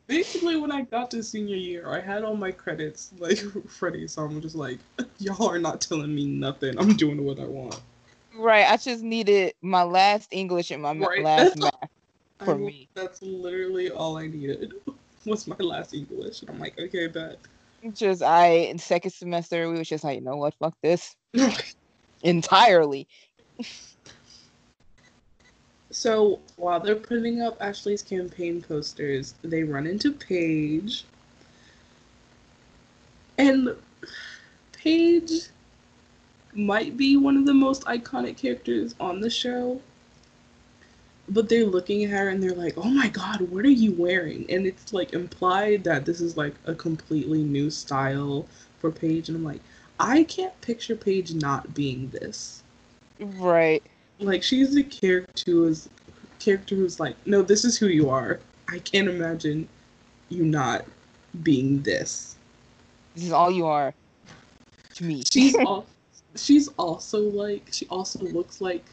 Basically, 0.07 0.57
when 0.57 0.71
I 0.71 0.83
got 0.83 1.11
to 1.13 1.23
senior 1.23 1.57
year, 1.57 1.89
I 1.89 2.01
had 2.01 2.25
all 2.25 2.37
my 2.37 2.53
credits 2.53 3.11
like 3.19 3.39
ready, 3.81 4.07
so 4.09 4.23
I'm 4.23 4.41
just 4.41 4.55
like, 4.57 4.79
y'all 5.19 5.49
are 5.49 5.59
not 5.59 5.81
telling 5.81 6.15
me 6.15 6.27
nothing. 6.27 6.79
I'm 6.79 6.95
doing 6.97 7.25
what 7.25 7.39
I 7.41 7.45
want. 7.47 7.81
Right, 8.37 8.67
I 8.69 8.77
just 8.77 9.03
needed 9.03 9.55
my 9.63 9.83
last 9.83 10.29
English 10.33 10.71
and 10.71 10.83
my 10.83 10.93
Right. 10.95 11.23
last 11.23 11.57
math. 11.57 11.73
For 12.45 12.55
I- 12.55 12.59
me. 12.59 12.89
that's 12.95 13.23
literally 13.23 13.91
all 13.91 14.17
I 14.19 14.27
needed. 14.27 14.75
Was 15.25 15.47
my 15.47 15.57
last 15.59 15.95
English, 15.95 16.43
and 16.43 16.51
I'm 16.51 16.59
like, 16.59 16.79
okay, 16.79 17.07
bet. 17.07 17.39
Just 17.95 18.23
I 18.23 18.49
in 18.49 18.79
second 18.79 19.11
semester, 19.13 19.71
we 19.71 19.79
was 19.79 19.89
just 19.89 20.05
like, 20.05 20.19
you 20.19 20.25
know 20.25 20.37
what, 20.37 20.55
fuck 20.61 20.75
this 20.83 21.17
entirely. 22.23 23.09
So 25.95 26.41
while 26.57 26.81
they're 26.81 26.97
putting 26.97 27.41
up 27.41 27.57
Ashley's 27.61 28.03
campaign 28.03 28.61
posters, 28.61 29.35
they 29.43 29.63
run 29.63 29.87
into 29.87 30.11
Paige. 30.11 31.05
And 33.39 33.77
Paige 34.73 35.51
might 36.53 36.97
be 36.97 37.17
one 37.17 37.37
of 37.37 37.47
the 37.47 37.55
most 37.55 37.85
iconic 37.85 38.37
characters 38.37 38.97
on 38.99 39.21
the 39.21 39.31
show. 39.31 39.81
But 41.29 41.49
they're 41.49 41.65
looking 41.65 42.03
at 42.03 42.11
her 42.11 42.29
and 42.29 42.43
they're 42.43 42.57
like, 42.57 42.77
oh 42.77 42.91
my 42.91 43.09
god, 43.09 43.43
what 43.43 43.65
are 43.65 43.71
you 43.71 43.93
wearing? 43.93 44.47
And 44.49 44.67
it's 44.67 44.93
like 44.93 45.13
implied 45.13 45.85
that 45.85 46.05
this 46.07 46.21
is 46.21 46.37
like 46.37 46.57
a 46.67 46.75
completely 46.75 47.45
new 47.45 47.71
style 47.71 48.49
for 48.81 48.91
Paige. 48.91 49.29
And 49.29 49.37
I'm 49.37 49.45
like, 49.45 49.63
I 50.01 50.25
can't 50.25 50.61
picture 50.61 50.97
Paige 50.97 51.35
not 51.35 51.73
being 51.73 52.11
this 52.11 52.65
Right. 53.21 53.83
Like 54.21 54.43
she's 54.43 54.77
a 54.77 54.83
character 54.83 55.43
who 55.47 55.67
is 55.67 55.89
character 56.39 56.75
who's 56.75 57.01
like 57.01 57.17
no 57.27 57.43
this 57.43 57.65
is 57.65 57.77
who 57.79 57.87
you 57.87 58.11
are 58.11 58.41
i 58.69 58.79
can't 58.79 59.09
imagine 59.09 59.69
you 60.29 60.45
not 60.45 60.85
being 61.43 61.81
this 61.83 62.37
This 63.15 63.25
is 63.25 63.33
all 63.33 63.51
you 63.51 63.67
are 63.67 63.95
to 64.95 65.05
me. 65.05 65.23
she's 65.33 65.55
all 65.67 65.87
she's 66.37 66.69
also 66.79 67.21
like 67.21 67.67
she 67.73 67.87
also 67.89 68.21
looks 68.27 68.61
like 68.61 68.85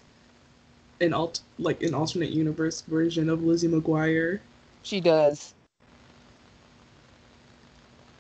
an 1.02 1.14
alt 1.14 1.42
like 1.60 1.82
an 1.84 1.94
alternate 1.94 2.30
universe 2.30 2.82
version 2.82 3.30
of 3.30 3.44
lizzie 3.44 3.68
mcguire 3.68 4.40
She 4.84 5.02
does. 5.02 5.54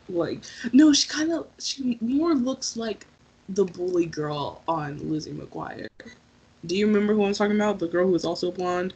like 0.09 0.39
no 0.73 0.91
she 0.93 1.07
kind 1.07 1.31
of 1.31 1.47
she 1.59 1.97
more 2.01 2.33
looks 2.33 2.75
like 2.75 3.05
the 3.49 3.65
bully 3.65 4.05
girl 4.05 4.61
on 4.67 4.97
lizzie 5.09 5.31
mcguire 5.31 5.87
do 6.65 6.75
you 6.75 6.87
remember 6.87 7.13
who 7.13 7.25
i'm 7.25 7.33
talking 7.33 7.55
about 7.55 7.79
the 7.79 7.87
girl 7.87 8.05
who 8.05 8.11
was 8.11 8.25
also 8.25 8.51
blonde 8.51 8.93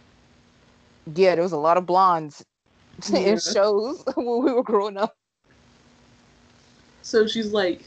Yeah, 1.15 1.35
there 1.35 1.43
was 1.43 1.51
a 1.51 1.57
lot 1.57 1.77
of 1.77 1.85
blondes 1.85 2.43
Yeah. 3.11 3.19
in 3.19 3.39
shows 3.39 4.03
when 4.15 4.43
we 4.43 4.51
were 4.53 4.63
growing 4.63 4.97
up. 4.97 5.15
So 7.01 7.27
she's 7.27 7.51
like, 7.53 7.83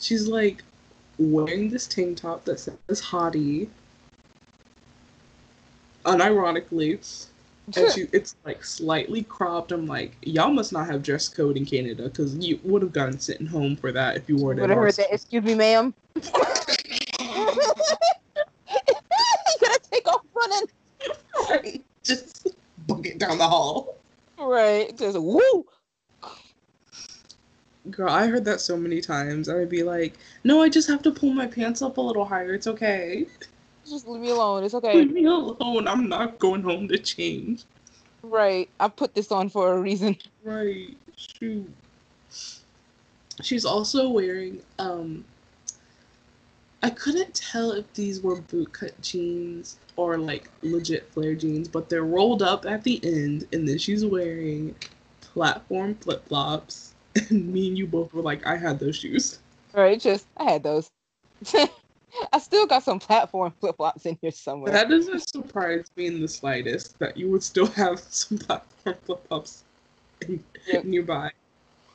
she's 0.00 0.26
like 0.26 0.64
wearing 1.18 1.68
this 1.68 1.86
tank 1.86 2.16
top 2.18 2.44
that 2.46 2.58
says 2.58 2.76
"hottie," 2.88 3.68
unironically, 6.04 6.98
and 7.76 7.92
she 7.92 8.08
it's 8.12 8.34
like 8.44 8.64
slightly 8.64 9.22
cropped. 9.22 9.70
I'm 9.70 9.86
like, 9.86 10.16
y'all 10.22 10.50
must 10.50 10.72
not 10.72 10.86
have 10.88 11.02
dress 11.04 11.28
code 11.28 11.56
in 11.56 11.64
Canada 11.64 12.04
because 12.04 12.34
you 12.36 12.58
would 12.64 12.82
have 12.82 12.92
gotten 12.92 13.20
sent 13.20 13.46
home 13.48 13.76
for 13.76 13.92
that 13.92 14.16
if 14.16 14.28
you 14.28 14.36
wore 14.36 14.52
it. 14.52 14.58
Would 14.60 14.70
have 14.70 14.78
heard 14.78 14.94
that. 14.94 15.12
Excuse 15.12 15.44
me, 15.44 15.54
ma'am. 15.54 15.94
you 16.16 16.22
gotta 19.60 19.80
take 19.92 20.08
off 20.08 20.22
running. 20.34 20.66
School. 21.48 21.72
Just 22.02 22.48
book 22.86 23.06
it 23.06 23.18
down 23.18 23.38
the 23.38 23.48
hall. 23.48 23.96
Right. 24.38 24.96
Just 24.96 25.18
woo. 25.18 25.66
Girl, 27.90 28.10
I 28.10 28.26
heard 28.26 28.44
that 28.44 28.60
so 28.60 28.76
many 28.76 29.00
times. 29.00 29.48
I 29.48 29.54
would 29.54 29.68
be 29.68 29.82
like, 29.82 30.14
no, 30.44 30.62
I 30.62 30.68
just 30.68 30.88
have 30.88 31.02
to 31.02 31.10
pull 31.10 31.32
my 31.32 31.46
pants 31.46 31.80
up 31.82 31.96
a 31.96 32.00
little 32.00 32.24
higher. 32.24 32.54
It's 32.54 32.66
okay. 32.66 33.26
Just 33.88 34.06
leave 34.06 34.20
me 34.20 34.30
alone. 34.30 34.64
It's 34.64 34.74
okay. 34.74 34.94
Leave 34.94 35.12
me 35.12 35.24
alone. 35.24 35.88
I'm 35.88 36.08
not 36.08 36.38
going 36.38 36.62
home 36.62 36.88
to 36.88 36.98
change. 36.98 37.64
Right. 38.22 38.68
I 38.78 38.88
put 38.88 39.14
this 39.14 39.32
on 39.32 39.48
for 39.48 39.72
a 39.72 39.80
reason. 39.80 40.16
Right. 40.44 40.96
Shoot. 41.16 41.70
She's 43.42 43.64
also 43.64 44.08
wearing 44.08 44.60
um 44.78 45.24
I 46.82 46.90
couldn't 46.90 47.34
tell 47.34 47.72
if 47.72 47.92
these 47.94 48.20
were 48.20 48.40
bootcut 48.40 48.92
jeans 49.00 49.78
or 49.98 50.16
like 50.16 50.48
legit 50.62 51.10
flare 51.10 51.34
jeans, 51.34 51.66
but 51.66 51.88
they're 51.88 52.04
rolled 52.04 52.40
up 52.40 52.64
at 52.64 52.84
the 52.84 53.00
end 53.02 53.46
and 53.52 53.68
then 53.68 53.76
she's 53.76 54.06
wearing 54.06 54.74
platform 55.20 55.96
flip-flops 55.96 56.94
and 57.30 57.52
me 57.52 57.66
and 57.68 57.76
you 57.76 57.86
both 57.86 58.14
were 58.14 58.22
like 58.22 58.46
I 58.46 58.56
had 58.56 58.78
those 58.78 58.96
shoes. 58.96 59.40
Right. 59.74 60.00
Just 60.00 60.26
I 60.36 60.52
had 60.52 60.62
those. 60.62 60.88
I 62.32 62.38
still 62.38 62.66
got 62.66 62.84
some 62.84 63.00
platform 63.00 63.52
flip 63.60 63.76
flops 63.76 64.06
in 64.06 64.16
here 64.22 64.30
somewhere. 64.30 64.72
That 64.72 64.88
doesn't 64.88 65.28
surprise 65.28 65.86
me 65.96 66.06
in 66.06 66.20
the 66.20 66.28
slightest 66.28 66.96
that 67.00 67.16
you 67.16 67.28
would 67.30 67.42
still 67.42 67.66
have 67.66 67.98
some 68.08 68.38
platform 68.38 68.96
flip-flops 69.04 69.64
Yep. 70.66 70.84
nearby. 70.84 71.30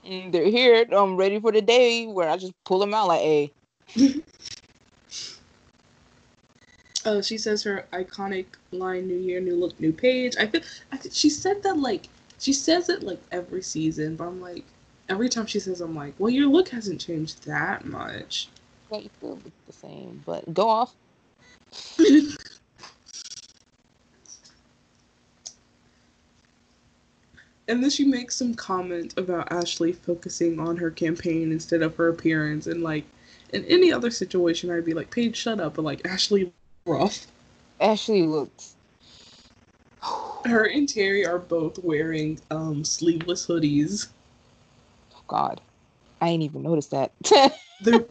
Mm, 0.05 0.31
they're 0.31 0.49
here. 0.49 0.85
I'm 0.91 1.15
ready 1.15 1.39
for 1.39 1.51
the 1.53 1.61
day 1.61 2.05
where 2.05 2.29
I 2.29 2.35
just 2.35 2.53
pull 2.65 2.79
them 2.79 2.93
out 2.93 3.07
like, 3.07 3.21
hey, 3.21 3.53
Oh, 7.05 7.21
she 7.21 7.37
says 7.37 7.63
her 7.63 7.85
iconic 7.91 8.45
line 8.71 9.07
"New 9.07 9.17
Year, 9.17 9.39
New 9.41 9.55
Look, 9.55 9.79
New 9.79 9.91
Paige." 9.93 10.35
I 10.37 10.47
feel, 10.47 10.61
I 10.91 10.99
she 11.11 11.29
said 11.29 11.63
that 11.63 11.77
like 11.77 12.07
she 12.39 12.53
says 12.53 12.89
it 12.89 13.03
like 13.03 13.21
every 13.31 13.61
season, 13.61 14.15
but 14.15 14.27
I'm 14.27 14.41
like 14.41 14.63
every 15.09 15.29
time 15.29 15.45
she 15.45 15.59
says, 15.59 15.81
I'm 15.81 15.95
like, 15.95 16.13
well, 16.17 16.29
your 16.29 16.47
look 16.47 16.69
hasn't 16.69 17.01
changed 17.01 17.45
that 17.45 17.85
much. 17.85 18.49
Yeah, 18.91 18.99
you 18.99 19.09
still 19.17 19.31
look 19.31 19.65
the 19.67 19.73
same, 19.73 20.23
but 20.25 20.53
go 20.53 20.69
off. 20.69 20.93
and 21.97 22.37
then 27.67 27.89
she 27.89 28.05
makes 28.05 28.35
some 28.35 28.53
comment 28.53 29.13
about 29.17 29.51
Ashley 29.51 29.93
focusing 29.93 30.59
on 30.59 30.77
her 30.77 30.91
campaign 30.91 31.51
instead 31.51 31.81
of 31.81 31.95
her 31.95 32.09
appearance. 32.09 32.67
And 32.67 32.83
like 32.83 33.05
in 33.51 33.65
any 33.65 33.91
other 33.91 34.11
situation, 34.11 34.69
I'd 34.69 34.85
be 34.85 34.93
like, 34.93 35.09
Paige, 35.09 35.35
shut 35.35 35.59
up. 35.59 35.75
But 35.75 35.85
like 35.85 36.05
Ashley, 36.05 36.51
rough. 36.85 37.27
Ashley 37.79 38.23
looks. 38.23 38.75
her 40.45 40.65
and 40.65 40.87
Terri 40.87 41.27
are 41.27 41.39
both 41.39 41.79
wearing 41.83 42.39
um, 42.51 42.83
sleeveless 42.83 43.47
hoodies. 43.47 44.09
Oh 45.15 45.23
God, 45.27 45.61
I 46.21 46.29
ain't 46.29 46.43
even 46.43 46.63
noticed 46.63 46.91
that. 46.91 47.13
the 47.81 48.07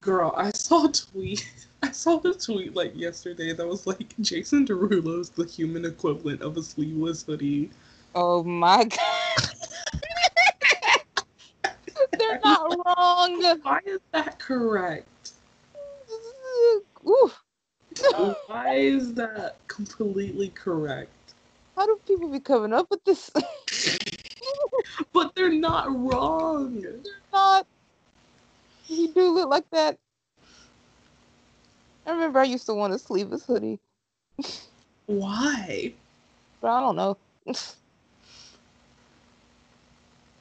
girl, 0.00 0.34
I 0.36 0.50
saw 0.50 0.86
a 0.86 0.92
tweet. 0.92 1.48
I 1.82 1.92
saw 1.92 2.18
the 2.18 2.34
tweet 2.34 2.74
like 2.74 2.92
yesterday 2.96 3.52
that 3.52 3.66
was 3.66 3.86
like 3.86 4.12
Jason 4.20 4.66
Derulo's 4.66 5.30
the 5.30 5.44
human 5.44 5.84
equivalent 5.84 6.42
of 6.42 6.56
a 6.56 6.62
sleeveless 6.62 7.22
hoodie. 7.22 7.70
Oh 8.16 8.42
my 8.42 8.84
god. 8.84 8.98
They're 12.18 12.40
not 12.42 12.76
wrong. 12.84 13.58
Why 13.62 13.78
is 13.86 14.00
that 14.12 14.40
correct? 14.40 15.32
Ooh. 17.06 17.30
Why 18.46 18.74
is 18.74 19.14
that 19.14 19.56
completely 19.68 20.48
correct? 20.50 21.10
How 21.76 21.86
do 21.86 21.98
people 22.06 22.28
be 22.28 22.40
coming 22.40 22.72
up 22.72 22.88
with 22.90 23.04
this? 23.04 23.30
but 25.12 25.34
they're 25.34 25.52
not 25.52 25.94
wrong. 25.96 26.80
They're 26.80 27.00
not. 27.32 27.66
You 28.86 29.12
do 29.12 29.32
look 29.32 29.48
like 29.48 29.68
that. 29.70 29.96
I 32.06 32.12
remember 32.12 32.40
I 32.40 32.44
used 32.44 32.66
to 32.66 32.74
want 32.74 32.94
a 32.94 32.98
sleeveless 32.98 33.44
hoodie. 33.44 33.78
Why? 35.06 35.92
But 36.60 36.68
I 36.68 36.80
don't 36.80 36.96
know. 36.96 37.16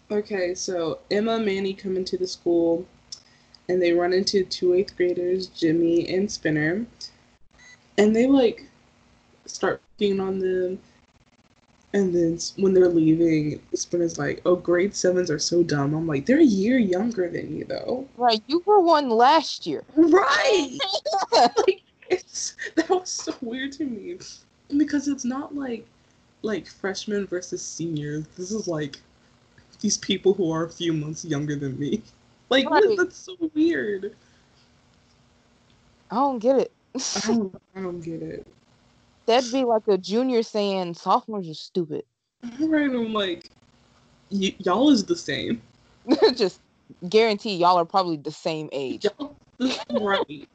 Okay, 0.09 0.55
so 0.55 0.99
Emma 1.11 1.33
and 1.33 1.45
Manny 1.45 1.73
come 1.73 1.97
into 1.97 2.15
the 2.15 2.27
school 2.27 2.85
and 3.67 3.81
they 3.81 3.91
run 3.91 4.13
into 4.13 4.45
two 4.45 4.73
eighth 4.73 4.95
graders, 4.95 5.47
Jimmy 5.47 6.07
and 6.07 6.31
Spinner. 6.31 6.85
And 7.97 8.15
they 8.15 8.27
like 8.27 8.67
start 9.45 9.81
being 9.97 10.19
on 10.19 10.39
them. 10.39 10.79
And 11.93 12.13
then 12.13 12.37
when 12.57 12.73
they're 12.73 12.89
leaving, 12.89 13.61
Spinner's 13.73 14.19
like, 14.19 14.41
"Oh, 14.45 14.55
grade 14.55 14.93
sevens 14.93 15.31
are 15.31 15.39
so 15.39 15.63
dumb." 15.63 15.93
I'm 15.93 16.05
like, 16.05 16.25
"They're 16.25 16.39
a 16.39 16.43
year 16.43 16.77
younger 16.77 17.29
than 17.29 17.57
you, 17.57 17.65
though." 17.65 18.07
Right, 18.17 18.43
you 18.47 18.61
were 18.65 18.81
one 18.81 19.09
last 19.09 19.65
year. 19.65 19.83
Right. 19.95 20.77
like, 21.31 21.81
it's 22.09 22.55
that 22.75 22.89
was 22.89 23.09
so 23.09 23.33
weird 23.41 23.71
to 23.73 23.85
me 23.85 24.17
because 24.75 25.07
it's 25.07 25.25
not 25.25 25.55
like 25.55 25.87
like 26.41 26.67
freshmen 26.67 27.25
versus 27.25 27.65
seniors. 27.65 28.25
This 28.37 28.51
is 28.51 28.67
like 28.67 28.97
these 29.81 29.97
people 29.97 30.33
who 30.33 30.51
are 30.51 30.65
a 30.65 30.69
few 30.69 30.93
months 30.93 31.25
younger 31.25 31.55
than 31.55 31.79
me. 31.79 32.01
Like 32.49 32.69
right. 32.69 32.95
that's 32.97 33.17
so 33.17 33.35
weird. 33.53 34.15
I 36.09 36.15
don't 36.15 36.39
get 36.39 36.57
it. 36.59 36.71
I 37.15 37.19
don't 37.27 37.55
I 37.75 37.81
don't 37.81 38.01
get 38.01 38.21
it. 38.21 38.47
That'd 39.25 39.51
be 39.51 39.65
like 39.65 39.87
a 39.87 39.97
junior 39.97 40.41
saying 40.43 40.93
sophomores 40.95 41.49
are 41.49 41.53
stupid. 41.53 42.03
Right, 42.59 42.89
I'm 42.89 43.13
like, 43.13 43.49
y- 44.31 44.55
y'all 44.59 44.89
is 44.89 45.03
the 45.03 45.15
same. 45.15 45.61
Just 46.35 46.61
guarantee 47.09 47.55
y'all 47.55 47.77
are 47.77 47.85
probably 47.85 48.17
the 48.17 48.31
same 48.31 48.69
age. 48.71 49.05
right. 49.91 50.47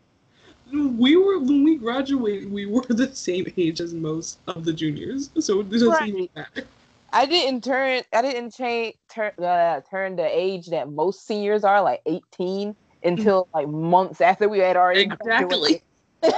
we 0.73 1.17
were 1.17 1.39
when 1.39 1.65
we 1.65 1.77
graduated, 1.77 2.51
we 2.51 2.67
were 2.67 2.85
the 2.89 3.15
same 3.15 3.47
age 3.57 3.81
as 3.81 3.93
most 3.93 4.39
of 4.47 4.65
the 4.65 4.73
juniors, 4.73 5.31
so 5.41 5.61
it 5.61 5.71
doesn't 5.71 5.89
right. 5.91 6.09
even 6.09 6.29
matter. 6.35 6.67
I 7.13 7.27
didn't 7.27 7.63
turn. 7.63 8.03
I 8.13 8.23
didn't 8.23 8.55
change 8.55 8.95
turn 9.13 9.33
uh, 9.39 9.81
turn 9.91 10.17
the 10.17 10.27
age 10.27 10.69
that 10.69 10.91
most 10.91 11.27
seniors 11.27 11.65
are, 11.65 11.83
like 11.83 12.01
eighteen, 12.07 12.75
until 13.03 13.49
like 13.53 13.69
months 13.69 14.21
after 14.21 14.49
we 14.49 14.61
had 14.61 14.77
already 14.77 15.03
exactly. 15.03 15.83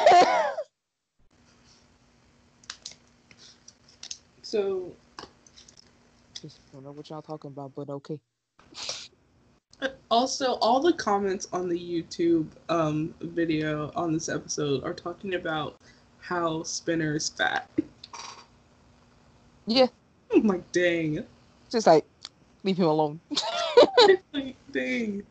so, 4.43 4.93
just 6.41 6.61
don't 6.73 6.85
know 6.85 6.93
what 6.93 7.11
y'all 7.11 7.21
talking 7.23 7.49
about, 7.49 7.73
but 7.75 7.91
okay. 7.91 8.19
Also, 10.11 10.55
all 10.55 10.81
the 10.81 10.93
comments 10.93 11.49
on 11.53 11.69
the 11.69 11.79
YouTube 11.79 12.47
um, 12.69 13.15
video 13.21 13.91
on 13.97 14.13
this 14.13 14.29
episode 14.29 14.83
are 14.85 14.95
talking 14.95 15.35
about 15.35 15.79
how 16.21 16.63
Spinner 16.63 17.17
is 17.17 17.29
fat. 17.29 17.69
Yeah, 19.67 19.89
I'm 20.33 20.47
like, 20.47 20.71
dang. 20.73 21.25
Just 21.71 21.87
like, 21.87 22.07
leave 22.63 22.79
him 22.79 22.87
alone. 22.87 23.21
like, 24.33 24.57
dang. 24.73 25.25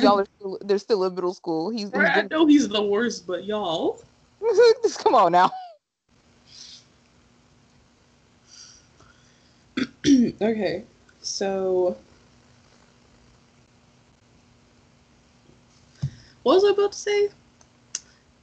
Y'all 0.00 0.20
are 0.20 0.26
still, 0.38 0.58
they're 0.62 0.78
still 0.78 1.04
in 1.04 1.14
middle 1.14 1.34
school. 1.34 1.70
He's, 1.70 1.92
I 1.94 2.26
know 2.30 2.46
he's 2.46 2.68
the 2.68 2.82
worst, 2.82 3.26
but 3.26 3.44
y'all. 3.44 4.02
Just 4.82 5.02
come 5.02 5.14
on 5.14 5.32
now. 5.32 5.50
okay, 10.06 10.84
so 11.22 11.96
what 16.42 16.54
was 16.54 16.64
I 16.64 16.70
about 16.70 16.92
to 16.92 16.98
say? 16.98 17.28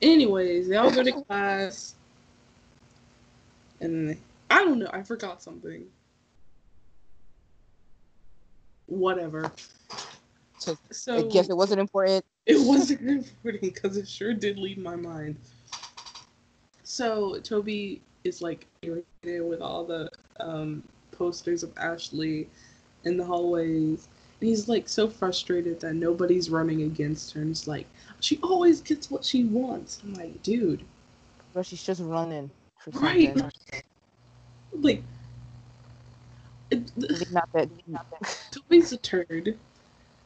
Anyways, 0.02 0.68
y'all 0.68 0.92
go 0.92 1.04
to 1.04 1.12
class, 1.28 1.96
and 3.80 4.18
I 4.50 4.64
don't 4.64 4.80
know. 4.80 4.90
I 4.94 5.02
forgot 5.02 5.42
something 5.42 5.86
whatever. 8.88 9.52
So, 10.58 10.78
so 10.92 11.18
I 11.18 11.22
guess 11.24 11.50
it 11.50 11.58
wasn't 11.58 11.80
important. 11.80 12.26
It 12.46 12.60
wasn't 12.60 13.02
important 13.10 13.62
because 13.62 13.98
it 13.98 14.08
sure 14.08 14.34
did 14.34 14.58
leave 14.58 14.78
my 14.78 14.96
mind. 14.96 15.36
So 16.84 17.40
Toby 17.40 18.02
is 18.24 18.42
like 18.42 18.66
irritated 18.82 19.48
with 19.48 19.62
all 19.62 19.84
the 19.84 20.10
um, 20.40 20.84
posters 21.12 21.64
of 21.64 21.72
Ashley 21.78 22.48
in 23.04 23.18
the 23.18 23.24
hallways. 23.24 24.08
And 24.40 24.50
he's 24.50 24.68
like 24.68 24.90
so 24.90 25.08
frustrated 25.08 25.80
that 25.80 25.94
nobody's 25.94 26.50
running 26.50 26.84
against 26.84 27.34
her. 27.34 27.42
And 27.42 27.50
he's 27.50 27.68
like, 27.68 27.88
she 28.20 28.40
always 28.44 28.82
gets 28.82 29.10
what 29.10 29.24
she 29.24 29.46
wants. 29.46 30.02
I'm 30.04 30.14
like, 30.14 30.42
dude. 30.44 30.84
But 31.54 31.66
she's 31.66 31.84
just 31.84 32.02
running. 32.02 32.50
Right. 32.94 33.36
Like, 34.74 35.02
not 37.32 37.52
that. 37.54 37.70
Not 37.88 38.06
that. 38.22 38.40
Toby's 38.52 38.92
a 38.92 38.98
turd. 38.98 39.58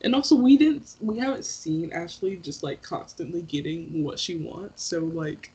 And 0.02 0.16
also, 0.16 0.36
we 0.36 0.58
didn't, 0.58 0.96
we 1.02 1.18
haven't 1.18 1.46
seen 1.46 1.92
Ashley 1.92 2.38
just 2.38 2.64
like 2.64 2.82
constantly 2.82 3.42
getting 3.42 4.04
what 4.04 4.18
she 4.18 4.38
wants. 4.38 4.84
So 4.84 5.00
like, 5.00 5.52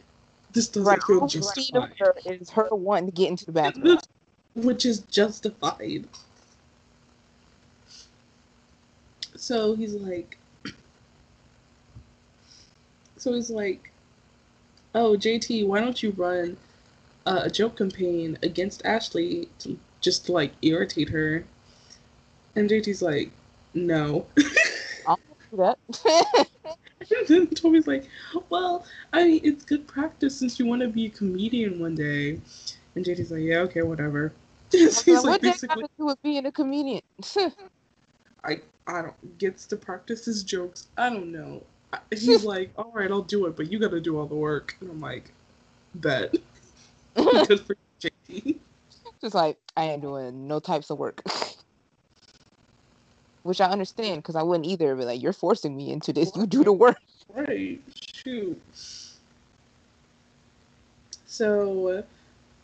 this 0.53 0.69
doesn't 0.69 0.87
right. 0.87 1.03
feel 1.03 1.27
justified. 1.27 1.93
Her 1.99 2.15
is 2.27 2.51
her 2.51 2.69
wanting 2.71 3.07
to 3.07 3.13
get 3.13 3.31
into 3.31 3.47
the 3.47 3.53
bathroom, 3.53 3.99
which 4.55 4.85
is 4.85 5.01
justified. 5.01 6.07
So 9.37 9.75
he's 9.75 9.95
like, 9.95 10.39
so 13.17 13.33
he's 13.33 13.51
like, 13.51 13.91
oh 14.95 15.17
JT, 15.17 15.67
why 15.67 15.81
don't 15.81 16.03
you 16.03 16.11
run 16.13 16.57
uh, 17.27 17.41
a 17.45 17.51
joke 17.51 17.79
campaign 17.79 18.39
against 18.43 18.85
Ashley 18.85 19.49
to 19.61 19.79
just 20.01 20.27
to 20.27 20.33
like 20.33 20.53
irritate 20.63 21.09
her. 21.09 21.45
And 22.55 22.71
JT's 22.71 23.03
like, 23.03 23.31
no. 23.75 24.27
I'll 25.07 25.19
do 25.51 25.57
that. 25.57 25.79
and 27.01 27.29
then 27.29 27.47
Toby's 27.49 27.87
like, 27.87 28.09
well, 28.49 28.87
I 29.13 29.25
mean, 29.25 29.41
it's 29.45 29.65
good 29.65 29.87
practice 29.87 30.39
since 30.39 30.59
you 30.59 30.67
want 30.67 30.83
to 30.83 30.89
be 30.89 31.07
a 31.07 31.11
comedian 31.11 31.79
one 31.79 31.95
day. 31.95 32.41
And 32.95 33.05
JT's 33.05 33.31
like, 33.31 33.43
yeah, 33.43 33.59
okay, 33.59 33.83
whatever. 33.83 34.33
He's 34.71 35.07
what 35.07 35.25
like, 35.25 35.41
basically, 35.41 35.83
have 35.83 35.91
to 35.99 36.05
with 36.07 36.23
being 36.23 36.47
a 36.47 36.53
comedian? 36.53 37.03
I 38.45 38.61
I 38.87 39.03
don't 39.03 39.39
gets 39.39 39.67
to 39.67 39.77
practice 39.77 40.25
his 40.25 40.43
jokes. 40.43 40.89
I 40.97 41.11
don't 41.11 41.33
know. 41.33 41.63
He's 42.11 42.45
like, 42.45 42.73
all 42.77 42.91
right, 42.93 43.11
I'll 43.11 43.23
do 43.23 43.47
it, 43.47 43.57
but 43.57 43.71
you 43.71 43.79
got 43.79 43.93
to 43.93 44.01
do 44.01 44.19
all 44.19 44.27
the 44.27 44.35
work. 44.35 44.77
And 44.81 44.91
I'm 44.91 45.01
like, 45.01 45.33
bet. 45.95 46.35
good 47.15 47.61
for 47.61 47.77
JT. 48.01 48.59
Just 49.21 49.35
like 49.35 49.59
I 49.77 49.85
ain't 49.85 50.03
doing 50.03 50.49
no 50.49 50.59
types 50.59 50.91
of 50.91 50.99
work. 50.99 51.23
Which 53.45 53.61
I 53.61 53.67
understand 53.67 54.23
because 54.23 54.37
I 54.37 54.43
wouldn't 54.43 54.67
either. 54.67 54.97
But 54.97 55.07
like, 55.07 55.23
you're 55.23 55.33
forcing 55.33 55.77
me 55.77 55.93
into 55.93 56.13
this. 56.13 56.35
You 56.35 56.47
do 56.47 56.65
the 56.65 56.73
work. 56.73 56.99
Right. 57.33 57.81
Shoot. 58.15 58.61
So 61.27 62.05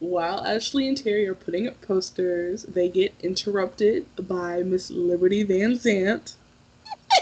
while 0.00 0.44
Ashley 0.46 0.88
and 0.88 0.96
Terri 0.96 1.28
are 1.28 1.34
putting 1.34 1.68
up 1.68 1.78
posters, 1.82 2.62
they 2.62 2.88
get 2.88 3.12
interrupted 3.20 4.06
by 4.28 4.62
Miss 4.62 4.90
Liberty 4.90 5.42
Van 5.42 5.76
Zandt. 5.76 6.36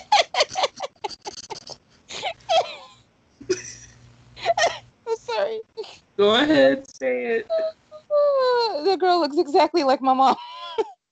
I'm 3.49 5.17
sorry. 5.17 5.61
Go 6.17 6.37
ahead, 6.37 6.89
say 6.89 7.27
it. 7.27 7.49
the 8.85 8.97
girl 8.99 9.21
looks 9.21 9.39
exactly 9.39 9.83
like 9.83 10.01
my 10.01 10.15
mom. 10.15 10.37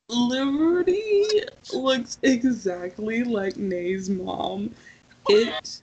Liberty 0.08 1.24
looks 1.72 2.18
exactly 2.22 3.24
like 3.24 3.56
Nay's 3.56 4.08
mom. 4.08 4.74
It's 5.28 5.82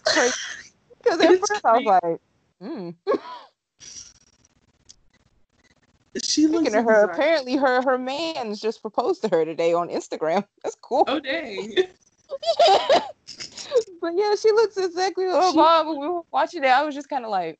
crazy. 0.00 0.34
Because 1.02 1.20
at 1.20 1.32
It's 1.32 1.50
first 1.50 1.66
I 1.66 1.78
was 1.78 1.84
like, 1.84 2.20
hmm. 2.62 2.90
she 6.22 6.46
looks 6.46 6.66
Speaking 6.66 6.78
of 6.78 6.84
her, 6.84 7.02
exact- 7.02 7.18
apparently 7.18 7.56
her 7.56 7.82
her 7.82 7.98
man's 7.98 8.60
just 8.60 8.80
proposed 8.80 9.20
to 9.22 9.28
her 9.30 9.44
today 9.44 9.72
on 9.72 9.88
Instagram. 9.88 10.44
That's 10.62 10.76
cool. 10.76 11.02
Oh 11.08 11.18
dang. 11.18 11.74
but 14.00 14.12
yeah, 14.14 14.36
she 14.40 14.52
looks 14.52 14.76
exactly 14.76 15.26
like 15.26 15.42
her 15.42 15.50
She- 15.50 15.56
mom. 15.56 15.88
When 15.88 15.98
we 15.98 16.06
were 16.06 16.22
watching 16.30 16.62
it, 16.62 16.68
I 16.68 16.84
was 16.84 16.94
just 16.94 17.08
kind 17.08 17.24
of 17.24 17.32
like, 17.32 17.58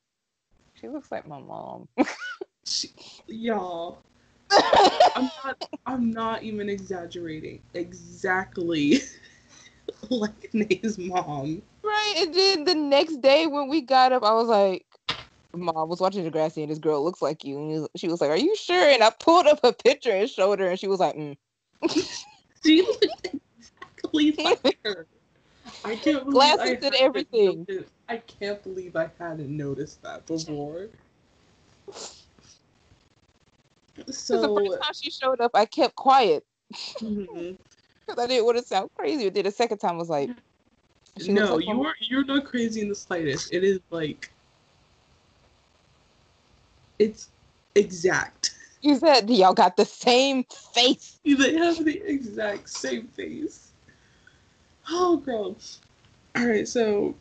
she 0.81 0.87
looks 0.87 1.11
like 1.11 1.27
my 1.27 1.41
mom. 1.41 1.89
She, 2.65 2.91
y'all. 3.27 3.99
I'm 5.17 5.31
not 5.45 5.69
I'm 5.87 6.11
not 6.11 6.43
even 6.43 6.69
exaggerating. 6.69 7.61
Exactly 7.75 9.01
like 10.11 10.53
Nay's 10.55 10.99
mom. 10.99 11.63
right, 11.83 12.15
and 12.19 12.35
then 12.35 12.65
the 12.65 12.75
next 12.75 13.21
day 13.21 13.47
when 13.47 13.69
we 13.69 13.81
got 13.83 14.13
up, 14.13 14.23
I 14.23 14.33
was 14.35 14.49
like, 14.49 14.87
"Mom 15.55 15.89
was 15.89 16.01
watching 16.01 16.25
Degrassi, 16.31 16.63
and 16.63 16.71
this 16.71 16.79
girl 16.79 17.03
looks 17.05 17.23
like 17.23 17.45
you." 17.45 17.59
And 17.59 17.89
she 17.97 18.09
was 18.09 18.21
like, 18.21 18.31
"Are 18.31 18.37
you 18.39 18.55
sure?" 18.57 18.89
And 18.91 19.03
I 19.03 19.11
pulled 19.11 19.47
up 19.47 19.61
a 19.65 19.73
picture 19.73 20.13
and 20.13 20.29
showed 20.29 20.61
her, 20.61 20.69
and 20.69 20.79
she 20.79 20.89
was 20.89 21.01
like, 21.01 21.17
mm. 21.17 21.37
She 22.65 22.83
looks 22.83 23.07
exactly 23.25 24.37
like 24.45 24.79
her. 24.85 25.07
I 25.85 25.97
can't 25.97 26.25
believe 26.25 26.33
Glasses 26.35 26.83
I 26.83 26.87
and 26.87 26.95
everything. 27.01 27.67
noticed- 27.69 27.93
I 28.09 28.17
can't 28.19 28.63
believe 28.63 28.95
I 28.95 29.11
hadn't 29.19 29.57
noticed 29.57 30.03
that 30.03 30.27
before. 30.27 30.89
Because 33.95 34.27
the 34.27 34.49
first 34.49 34.83
time 34.83 34.93
she 34.95 35.11
showed 35.11 35.41
up, 35.41 35.53
I 35.55 35.67
kept 35.67 35.95
quiet 35.97 36.45
mm-hmm. 36.73 37.53
because 38.07 38.23
I 38.23 38.27
didn't 38.27 38.45
want 38.45 38.59
to 38.59 38.65
sound 38.65 38.91
crazy. 38.97 39.25
But 39.25 39.35
then 39.35 39.45
the 39.45 39.51
second 39.51 39.79
time 39.79 39.95
I 39.95 39.99
was 39.99 40.09
like, 40.09 40.31
she 41.21 41.33
no, 41.33 41.57
like 41.57 41.67
you 41.67 41.75
oh. 41.75 41.85
are 41.85 41.95
you're 42.01 42.25
not 42.25 42.45
crazy 42.45 42.81
in 42.81 42.89
the 42.89 42.95
slightest. 42.95 43.53
It 43.53 43.65
is 43.65 43.81
like 43.91 44.33
it's 46.99 47.29
exact. 47.75 48.55
You 48.81 48.97
said 48.97 49.29
y'all 49.31 49.55
got 49.55 49.77
the 49.77 49.85
same 49.85 50.45
face. 50.45 51.21
They 51.25 51.55
have 51.55 51.85
the 51.85 52.03
exact 52.05 52.69
same 52.69 53.07
face. 53.09 53.73
Oh, 54.91 55.19
girl. 55.19 55.57
All 56.35 56.47
right, 56.47 56.67
so 56.67 57.15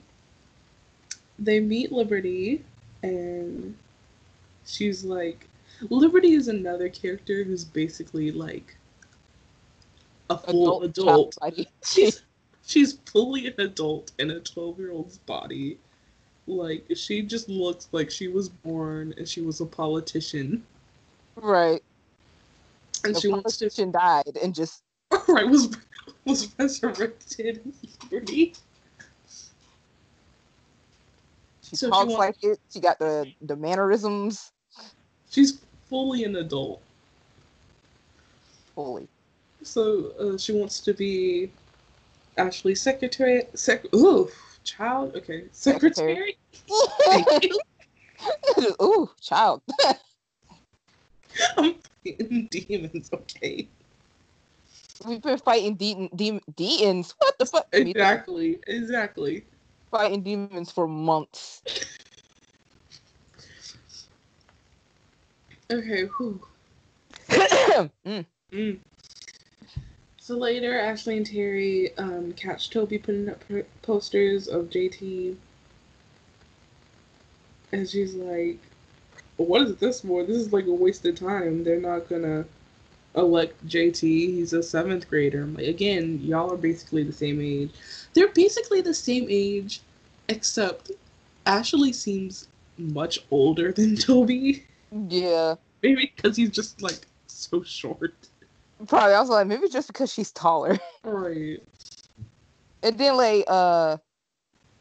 they 1.38 1.60
meet 1.60 1.92
Liberty, 1.92 2.64
and 3.04 3.78
she's 4.66 5.04
like, 5.04 5.48
Liberty 5.90 6.34
is 6.34 6.48
another 6.48 6.90
character 6.90 7.44
who's 7.44 7.64
basically 7.64 8.32
like 8.32 8.76
a 10.30 10.38
full 10.38 10.84
Adult, 10.84 11.38
adult. 11.44 11.68
She's 11.86 12.24
she's 12.66 13.00
fully 13.12 13.48
an 13.48 13.60
adult 13.60 14.12
in 14.20 14.32
a 14.32 14.40
twelve 14.40 14.80
year 14.80 14.92
old's 14.92 15.18
body. 15.20 15.78
Like 16.48 16.86
she 16.96 17.22
just 17.22 17.50
looks 17.50 17.88
like 17.92 18.12
she 18.12 18.28
was 18.28 18.50
born 18.50 19.14
and 19.18 19.28
she 19.28 19.42
was 19.42 19.62
a 19.62 19.66
politician, 19.66 20.64
right. 21.36 21.82
and 23.04 23.16
the 23.16 23.20
she 23.20 23.28
wants 23.30 23.58
to 23.58 23.66
politician 23.66 23.92
died 23.92 24.38
and 24.42 24.54
just 24.54 24.84
right 25.28 25.48
was 25.48 25.76
was 26.26 26.54
resurrected 26.58 27.62
in 27.64 27.74
Liberty. 28.04 28.54
she 31.62 31.76
So 31.76 31.88
she 31.88 31.92
talks 31.92 32.14
like 32.14 32.44
it. 32.44 32.60
She 32.72 32.80
got 32.80 33.00
the 33.00 33.32
the 33.42 33.56
mannerisms 33.56 34.52
She's 35.32 35.62
fully 35.92 36.24
an 36.24 36.38
adult, 36.38 36.82
fully. 38.74 39.08
so 39.62 40.14
uh, 40.20 40.38
she 40.38 40.54
wants 40.54 40.80
to 40.80 40.94
be 40.94 41.52
Ashley's 42.38 42.82
secretary. 42.82 43.44
Sec. 43.54 43.84
Ooh, 43.94 44.30
child. 44.64 45.16
Okay, 45.16 45.44
secretary. 45.52 46.38
You. 46.68 47.56
Ooh, 48.82 49.10
child. 49.22 49.62
I'm 51.58 51.76
fighting 52.06 52.48
demons. 52.50 53.10
Okay. 53.14 53.68
We've 55.06 55.22
been 55.22 55.40
fighting 55.40 55.76
de- 55.76 56.10
de- 56.16 56.42
demons. 56.56 57.16
What 57.18 57.38
the 57.38 57.46
fuck? 57.46 57.68
Exactly. 57.74 58.60
Exactly. 58.68 59.44
Fighting 59.90 60.24
demons 60.24 60.72
for 60.72 60.88
months. 60.88 61.64
Okay. 65.72 66.08
Mm. 68.06 68.26
Mm. 68.52 68.78
So 70.20 70.36
later, 70.38 70.78
Ashley 70.78 71.18
and 71.18 71.26
Terri 71.26 71.92
um, 71.98 72.34
catch 72.34 72.70
Toby 72.70 72.98
putting 72.98 73.30
up 73.30 73.42
posters 73.82 74.48
of 74.48 74.70
JT. 74.70 75.36
And 77.72 77.90
she's 77.90 78.14
like, 78.14 78.60
What 79.38 79.62
is 79.62 79.78
this 79.78 80.02
for? 80.02 80.24
This 80.24 80.38
is 80.38 80.54
like 80.54 80.68
a 80.68 80.74
waste 80.74 81.06
of 81.06 81.16
time. 81.16 81.64
They're 81.64 81.80
not 81.80 82.10
gonna 82.10 82.46
elect 83.16 83.66
JT. 83.68 84.02
He's 84.02 84.54
a 84.54 84.62
seventh 84.62 85.10
grader. 85.10 85.44
I'm 85.44 85.56
like, 85.56 85.68
again, 85.68 86.20
y'all 86.22 86.52
are 86.52 86.58
basically 86.58 87.04
the 87.04 87.14
same 87.14 87.42
age. 87.42 87.72
They're 88.14 88.30
basically 88.30 88.82
the 88.82 88.94
same 88.94 89.28
age, 89.30 89.82
except 90.28 90.92
Ashley 91.46 91.94
seems 91.94 92.48
much 92.78 93.20
older 93.32 93.72
than 93.72 93.96
Toby. 93.98 94.66
Yeah. 94.92 95.56
Maybe 95.82 96.12
because 96.16 96.36
he's 96.38 96.50
just 96.52 96.82
like 96.82 97.08
so 97.28 97.64
short. 97.64 98.14
Probably. 98.88 99.14
I 99.14 99.20
was 99.20 99.30
like, 99.30 99.48
maybe 99.48 99.70
just 99.70 99.88
because 99.88 100.12
she's 100.12 100.32
taller. 100.32 100.78
Right. 101.04 101.62
And 102.84 102.98
then 102.98 103.16
like 103.18 103.44
uh 103.48 103.98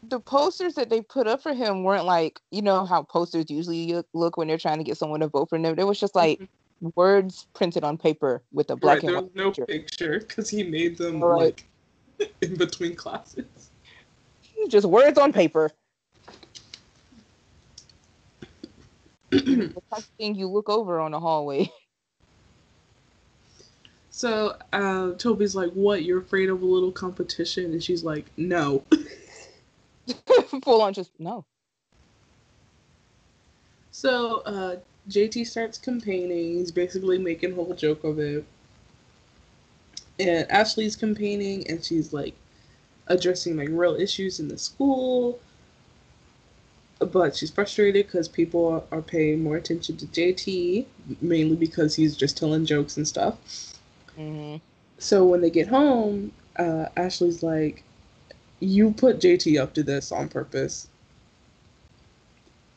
the 0.08 0.18
posters 0.20 0.74
that 0.74 0.88
they 0.88 1.02
put 1.02 1.26
up 1.26 1.42
for 1.42 1.52
him 1.52 1.84
weren't 1.84 2.06
like, 2.06 2.40
you 2.50 2.62
know 2.62 2.86
how 2.86 3.02
posters 3.02 3.50
usually 3.50 4.02
look- 4.14 4.36
when 4.38 4.48
they're 4.48 4.56
trying 4.58 4.78
to 4.78 4.84
get 4.84 4.96
someone 4.96 5.20
to 5.20 5.28
vote 5.28 5.50
for 5.50 5.58
them. 5.60 5.78
It 5.78 5.86
was 5.86 6.00
just 6.00 6.14
like 6.14 6.48
words 6.96 7.46
printed 7.52 7.84
on 7.84 7.98
paper 7.98 8.42
with 8.52 8.70
a 8.70 8.76
black 8.76 8.96
right, 8.96 9.02
and 9.04 9.08
there 9.10 9.16
white 9.16 9.24
was 9.24 9.34
no 9.34 9.50
picture. 9.50 9.66
picture 9.66 10.18
because 10.20 10.48
he 10.48 10.62
made 10.62 10.96
them 10.96 11.22
Right. 11.22 11.62
like 12.18 12.32
in 12.40 12.54
between 12.56 12.96
classes. 12.96 13.44
Just 14.68 14.86
words 14.86 15.18
on 15.18 15.32
paper. 15.32 15.70
The 19.30 19.82
type 19.90 19.98
of 19.98 20.04
thing 20.18 20.34
you 20.34 20.48
look 20.48 20.68
over 20.68 21.00
on 21.00 21.12
the 21.12 21.20
hallway. 21.20 21.70
So 24.12 24.56
uh, 24.72 25.12
Toby's 25.12 25.54
like, 25.54 25.70
"What? 25.70 26.02
You're 26.02 26.18
afraid 26.18 26.50
of 26.50 26.60
a 26.62 26.66
little 26.66 26.92
competition?" 26.92 27.72
And 27.72 27.82
she's 27.82 28.04
like, 28.04 28.26
"No." 28.36 28.84
Full 30.64 30.82
on 30.82 30.92
just 30.92 31.12
no. 31.18 31.46
So 33.92 34.38
uh, 34.40 34.76
JT 35.08 35.46
starts 35.46 35.78
campaigning. 35.78 36.58
He's 36.58 36.72
basically 36.72 37.18
making 37.18 37.52
a 37.52 37.54
whole 37.54 37.72
joke 37.74 38.04
of 38.04 38.18
it. 38.18 38.44
And 40.18 40.50
Ashley's 40.50 40.96
campaigning, 40.96 41.66
and 41.70 41.82
she's 41.82 42.12
like 42.12 42.34
addressing 43.06 43.56
like 43.56 43.68
real 43.70 43.94
issues 43.94 44.40
in 44.40 44.48
the 44.48 44.58
school. 44.58 45.38
But 47.00 47.36
she's 47.36 47.50
frustrated 47.50 48.06
because 48.06 48.28
people 48.28 48.86
are 48.92 49.02
paying 49.02 49.42
more 49.42 49.56
attention 49.56 49.96
to 49.98 50.06
JT, 50.06 50.86
mainly 51.20 51.56
because 51.56 51.96
he's 51.96 52.16
just 52.16 52.36
telling 52.38 52.66
jokes 52.66 52.96
and 52.96 53.08
stuff. 53.08 53.38
hmm 54.16 54.56
So 54.98 55.26
when 55.26 55.40
they 55.40 55.50
get 55.50 55.68
home, 55.68 56.32
uh, 56.58 56.86
Ashley's 56.96 57.42
like, 57.42 57.84
"You 58.60 58.92
put 58.92 59.20
JT 59.20 59.58
up 59.58 59.74
to 59.74 59.82
this 59.82 60.12
on 60.12 60.28
purpose," 60.28 60.88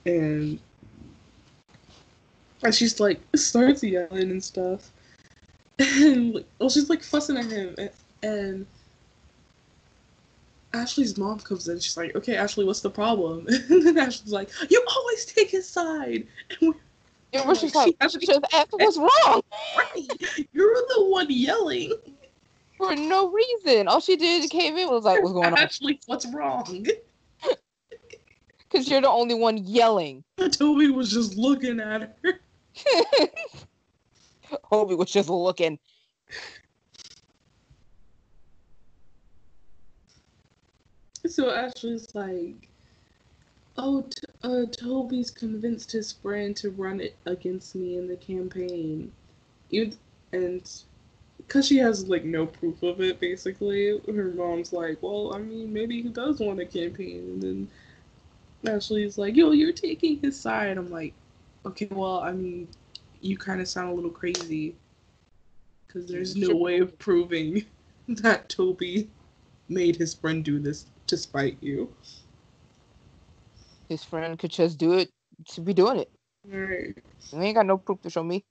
and 0.06 0.60
and 2.64 2.76
she's 2.76 3.00
like 3.00 3.22
starts 3.36 3.84
yelling 3.84 4.32
and 4.32 4.44
stuff, 4.44 4.92
and 5.80 6.44
well, 6.60 6.70
she's 6.70 6.90
like 6.90 7.04
fussing 7.04 7.38
at 7.38 7.52
him, 7.52 7.76
and, 7.78 7.92
and 8.24 8.68
Ashley's 10.74 11.18
mom 11.18 11.40
comes 11.40 11.68
in. 11.68 11.80
She's 11.80 11.96
like, 11.98 12.16
"Okay, 12.16 12.36
Ashley, 12.36 12.66
what's 12.66 12.82
the 12.82 12.90
problem?" 12.90 13.48
And 13.70 13.86
then 13.88 13.98
Ashley's 13.98 14.34
like, 14.34 14.50
"You 14.70 14.84
always 14.96 15.26
take 15.26 15.50
his 15.50 15.68
side." 15.68 16.28
And 16.50 16.70
we're 16.70 16.74
It 17.34 17.46
was 17.48 17.62
just 17.62 17.74
She 17.74 17.96
like, 18.00 18.20
just 18.22 18.42
ask 18.54 18.68
what's 18.72 18.98
wrong 18.98 19.42
right. 19.76 20.08
You're 20.54 20.76
the 20.96 21.06
one 21.08 21.26
yelling. 21.30 21.94
for 22.78 22.96
no 22.96 23.32
reason. 23.32 23.88
All 23.88 24.00
she 24.00 24.16
did 24.16 24.48
came 24.52 24.78
in 24.78 24.88
was 24.90 25.04
like, 25.04 25.22
what's 25.24 25.34
going 25.34 25.48
on? 25.48 25.58
Ashley, 25.58 26.00
what's 26.06 26.26
wrong? 26.28 26.86
Because 28.72 28.90
you're 28.90 29.02
the 29.02 29.10
only 29.10 29.36
one 29.36 29.58
yelling. 29.58 30.24
Toby 30.50 30.90
was 30.90 31.12
just 31.12 31.38
looking 31.38 31.80
at 31.80 32.18
her. 32.24 32.40
Hobie 34.72 34.98
was 34.98 35.12
just 35.12 35.30
looking. 35.30 35.78
So 41.26 41.50
Ashley's 41.52 42.14
like, 42.14 42.68
"Oh, 43.78 44.02
t- 44.02 44.22
uh, 44.44 44.66
Toby's 44.66 45.32
convinced 45.32 45.92
his 45.92 46.12
friend 46.12 46.56
to 46.58 46.70
run 46.72 47.00
it 47.00 47.16
against 47.26 47.76
me 47.76 47.98
in 47.98 48.08
the 48.08 48.18
campaign, 48.18 49.12
you 49.70 49.92
and 50.34 50.70
because 51.38 51.68
she 51.68 51.78
has 51.78 52.10
like 52.10 52.26
no 52.26 52.46
proof 52.46 52.84
of 52.84 53.00
it. 53.02 53.20
Basically, 53.22 54.00
her 54.06 54.34
mom's 54.34 54.74
like, 54.74 55.02
"Well, 55.02 55.34
I 55.34 55.40
mean, 55.40 55.72
maybe 55.72 56.02
he 56.02 56.10
does 56.10 56.40
want 56.42 56.60
a 56.60 56.66
campaign," 56.66 57.20
and 57.20 57.42
then 57.42 57.68
Ashley's 58.66 59.18
like, 59.18 59.36
"Yo, 59.38 59.52
you're 59.52 59.72
taking 59.72 60.20
his 60.20 60.40
side." 60.40 60.78
I'm 60.78 60.92
like, 60.92 61.14
"Okay, 61.66 61.88
well, 61.90 62.20
I 62.20 62.34
mean, 62.34 62.68
you 63.22 63.38
kind 63.38 63.62
of 63.62 63.70
sound 63.70 63.92
a 63.92 63.94
little 63.94 64.12
crazy." 64.12 64.76
Because 65.88 66.06
there's 66.08 66.36
no 66.36 66.56
way 66.56 66.80
of 66.80 66.98
proving 67.00 67.66
that 68.10 68.50
Toby 68.50 69.10
made 69.70 69.96
his 69.96 70.14
friend 70.14 70.44
do 70.44 70.60
this 70.60 70.86
to 71.14 71.18
spite 71.18 71.58
you. 71.62 71.94
His 73.88 74.04
friend 74.04 74.40
could 74.40 74.50
just 74.50 74.80
do 74.80 74.94
it 74.94 75.12
to 75.50 75.62
be 75.62 75.72
doing 75.74 76.00
it. 76.00 76.10
Right. 76.48 76.98
You 77.32 77.42
ain't 77.42 77.56
got 77.56 77.68
no 77.68 77.78
proof 77.78 78.02
to 78.02 78.10
show 78.10 78.24
me. 78.24 78.44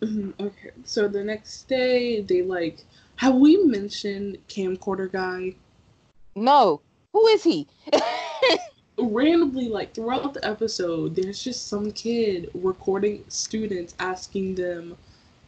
okay, 0.02 0.70
so 0.84 1.08
the 1.08 1.22
next 1.22 1.68
day 1.68 2.22
they 2.22 2.40
like 2.40 2.84
have 3.16 3.34
we 3.34 3.58
mentioned 3.64 4.38
camcorder 4.48 5.12
guy? 5.12 5.54
No. 6.34 6.80
Who 7.12 7.26
is 7.26 7.42
he? 7.42 7.66
Randomly, 8.98 9.68
like 9.68 9.92
throughout 9.92 10.32
the 10.34 10.44
episode, 10.46 11.16
there's 11.16 11.42
just 11.42 11.68
some 11.68 11.90
kid 11.92 12.50
recording 12.54 13.24
students 13.28 13.94
asking 13.98 14.54
them 14.54 14.96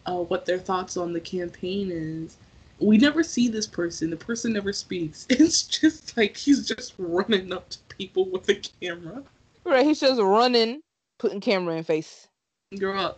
uh, 0.05 0.19
what 0.19 0.45
their 0.45 0.59
thoughts 0.59 0.97
on 0.99 1.13
the 1.15 1.21
campaign 1.21 1.91
is. 1.91 2.37
We 2.81 2.97
never 2.97 3.23
see 3.23 3.49
this 3.49 3.67
person. 3.67 4.11
The 4.11 4.17
person 4.17 4.53
never 4.53 4.73
speaks. 4.73 5.27
It's 5.31 5.63
just 5.65 6.17
like 6.17 6.37
he's 6.37 6.67
just 6.67 6.95
running 6.99 7.53
up 7.53 7.69
to 7.71 7.79
people 7.89 8.29
with 8.31 8.49
a 8.49 8.55
camera. 8.55 9.23
right, 9.65 9.85
he's 9.85 10.01
just 10.01 10.21
running, 10.21 10.81
putting 11.19 11.41
camera 11.41 11.77
in 11.77 11.85
face. 11.85 12.29
Girl, 12.79 13.17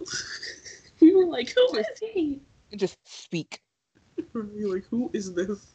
we 1.01 1.15
were 1.15 1.27
like, 1.27 1.51
who 1.55 1.77
is 1.79 1.87
he? 2.01 2.41
And 2.71 2.81
just 2.81 2.97
speak. 3.05 3.61
We're 4.33 4.73
like, 4.73 4.85
who 4.91 5.11
is 5.13 5.33
this? 5.33 5.67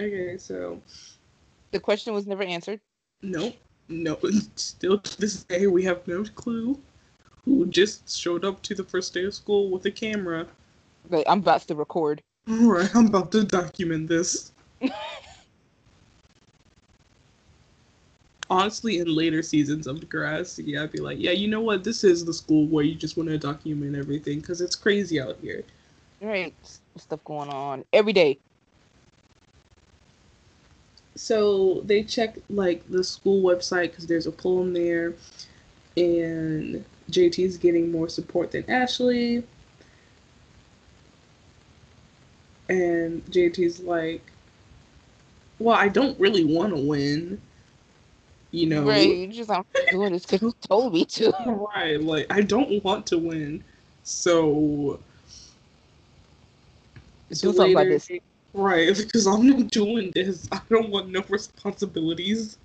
Okay, 0.00 0.36
so 0.38 0.80
The 1.72 1.80
question 1.80 2.14
was 2.14 2.26
never 2.26 2.42
answered. 2.42 2.80
Nope. 3.22 3.56
No, 3.88 4.18
still 4.56 4.98
to 4.98 5.20
this 5.20 5.44
day, 5.44 5.66
we 5.66 5.82
have 5.84 6.06
no 6.06 6.22
clue 6.22 6.78
who 7.44 7.66
just 7.66 8.14
showed 8.14 8.44
up 8.44 8.62
to 8.62 8.74
the 8.74 8.84
first 8.84 9.14
day 9.14 9.24
of 9.24 9.34
school 9.34 9.70
with 9.70 9.86
a 9.86 9.90
camera. 9.90 10.46
Like, 11.08 11.24
I'm 11.28 11.40
about 11.40 11.62
to 11.62 11.74
record. 11.74 12.22
Alright, 12.50 12.94
I'm 12.94 13.06
about 13.06 13.32
to 13.32 13.44
document 13.44 14.08
this. 14.08 14.52
Honestly, 18.50 18.98
in 18.98 19.14
later 19.14 19.42
seasons 19.42 19.86
of 19.86 20.00
the 20.00 20.06
Degrassi, 20.06 20.80
I'd 20.80 20.90
be 20.90 21.00
like, 21.00 21.18
yeah, 21.18 21.32
you 21.32 21.48
know 21.48 21.60
what? 21.60 21.84
This 21.84 22.02
is 22.02 22.24
the 22.24 22.32
school 22.32 22.66
where 22.66 22.84
you 22.84 22.94
just 22.94 23.18
want 23.18 23.28
to 23.28 23.36
document 23.36 23.94
everything 23.94 24.40
because 24.40 24.62
it's 24.62 24.74
crazy 24.74 25.20
out 25.20 25.36
here. 25.42 25.64
Right, 26.22 26.54
stuff 26.96 27.22
going 27.24 27.50
on 27.50 27.84
every 27.92 28.14
day. 28.14 28.40
so 31.18 31.82
they 31.84 32.04
check 32.04 32.38
like 32.48 32.88
the 32.88 33.02
school 33.02 33.42
website 33.42 33.90
because 33.90 34.06
there's 34.06 34.26
a 34.28 34.32
poem 34.32 34.72
there 34.72 35.14
and 35.96 36.84
jt's 37.10 37.56
getting 37.56 37.90
more 37.90 38.08
support 38.08 38.52
than 38.52 38.68
ashley 38.70 39.42
and 42.68 43.24
jt's 43.26 43.80
like 43.80 44.32
well 45.58 45.76
i 45.76 45.88
don't 45.88 46.18
really 46.20 46.44
want 46.44 46.74
to 46.74 46.80
win 46.80 47.40
you 48.50 48.66
know 48.66 48.84
Right, 48.84 49.16
you 49.16 49.26
just 49.28 49.50
I'm 49.50 49.64
doing 49.90 50.12
this 50.12 50.24
because 50.24 50.42
you 50.42 50.54
told 50.68 50.94
me 50.94 51.04
to. 51.04 51.32
right 51.74 52.00
like 52.00 52.26
i 52.30 52.40
don't 52.40 52.82
want 52.84 53.06
to 53.08 53.18
win 53.18 53.64
so 54.02 54.98
Do 57.28 57.52
something 57.52 57.72
about 57.72 57.88
this. 57.88 58.08
Right, 58.54 58.96
because 58.96 59.26
I'm 59.26 59.46
not 59.46 59.70
doing 59.70 60.10
this. 60.14 60.48
I 60.50 60.60
don't 60.68 60.88
want 60.90 61.10
no 61.10 61.22
responsibilities. 61.28 62.56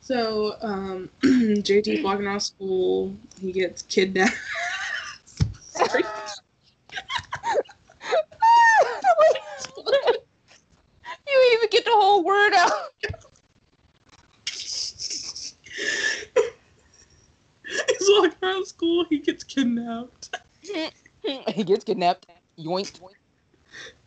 So, 0.00 0.56
um, 0.60 1.08
JT's 1.22 2.02
walking 2.02 2.26
out 2.26 2.36
of 2.36 2.42
school. 2.42 3.16
He 3.40 3.52
gets 3.52 3.82
kidnapped. 3.82 4.36
Sorry. 5.74 6.04
you 11.26 11.52
even 11.54 11.68
get 11.70 11.84
the 11.84 11.90
whole 11.90 12.22
word 12.22 12.54
out. 12.54 12.70
He's 17.66 18.08
walking 18.08 18.32
of 18.42 18.66
school. 18.68 19.04
He 19.10 19.18
gets 19.18 19.42
kidnapped. 19.42 20.38
he 20.62 21.64
gets 21.64 21.84
kidnapped. 21.84 22.26
Yoink. 22.58 23.00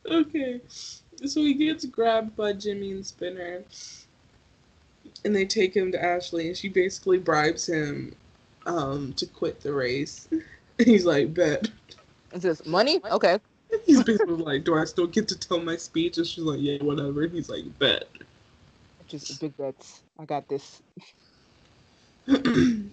Okay. 0.09 0.61
So 1.25 1.41
he 1.41 1.53
gets 1.53 1.85
grabbed 1.85 2.35
by 2.37 2.53
Jimmy 2.53 2.91
and 2.91 3.05
Spinner. 3.05 3.63
And 5.25 5.35
they 5.35 5.45
take 5.45 5.75
him 5.75 5.91
to 5.91 6.01
Ashley, 6.01 6.47
and 6.47 6.55
she 6.55 6.69
basically 6.69 7.17
bribes 7.17 7.67
him 7.67 8.15
um, 8.65 9.13
to 9.13 9.25
quit 9.25 9.59
the 9.59 9.73
race. 9.73 10.29
He's 10.85 11.05
like, 11.05 11.33
bet. 11.33 11.69
Is 12.33 12.43
this 12.43 12.65
money? 12.65 13.01
Okay. 13.11 13.39
He's 13.85 14.03
basically 14.03 14.35
like, 14.35 14.63
do 14.63 14.75
I 14.75 14.85
still 14.85 15.07
get 15.07 15.27
to 15.29 15.37
tell 15.37 15.59
my 15.59 15.75
speech? 15.75 16.17
And 16.17 16.27
she's 16.27 16.43
like, 16.43 16.59
yeah, 16.61 16.81
whatever. 16.83 17.23
And 17.23 17.33
he's 17.33 17.49
like, 17.49 17.63
bet. 17.79 18.05
Just 19.07 19.41
big 19.41 19.55
bets. 19.57 20.01
I 20.19 20.25
got 20.25 20.47
this. 20.47 20.81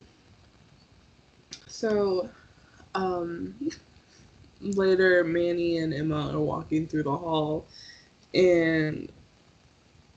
so, 1.68 2.28
um, 2.94 3.54
later, 4.60 5.24
Manny 5.24 5.78
and 5.78 5.92
Emma 5.94 6.32
are 6.32 6.40
walking 6.40 6.86
through 6.86 7.04
the 7.04 7.16
hall, 7.16 7.66
and 8.32 9.10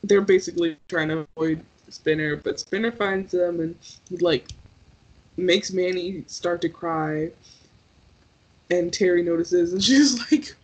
they're 0.03 0.21
basically 0.21 0.77
trying 0.87 1.09
to 1.09 1.27
avoid 1.35 1.63
Spinner, 1.89 2.35
but 2.35 2.59
Spinner 2.59 2.91
finds 2.91 3.31
them 3.31 3.59
and 3.59 3.75
he 4.09 4.17
like 4.17 4.47
makes 5.37 5.71
Manny 5.71 6.23
start 6.27 6.61
to 6.61 6.69
cry. 6.69 7.31
And 8.69 8.91
Terri 8.91 9.23
notices, 9.23 9.73
and 9.73 9.83
she's 9.83 10.19
like, 10.31 10.55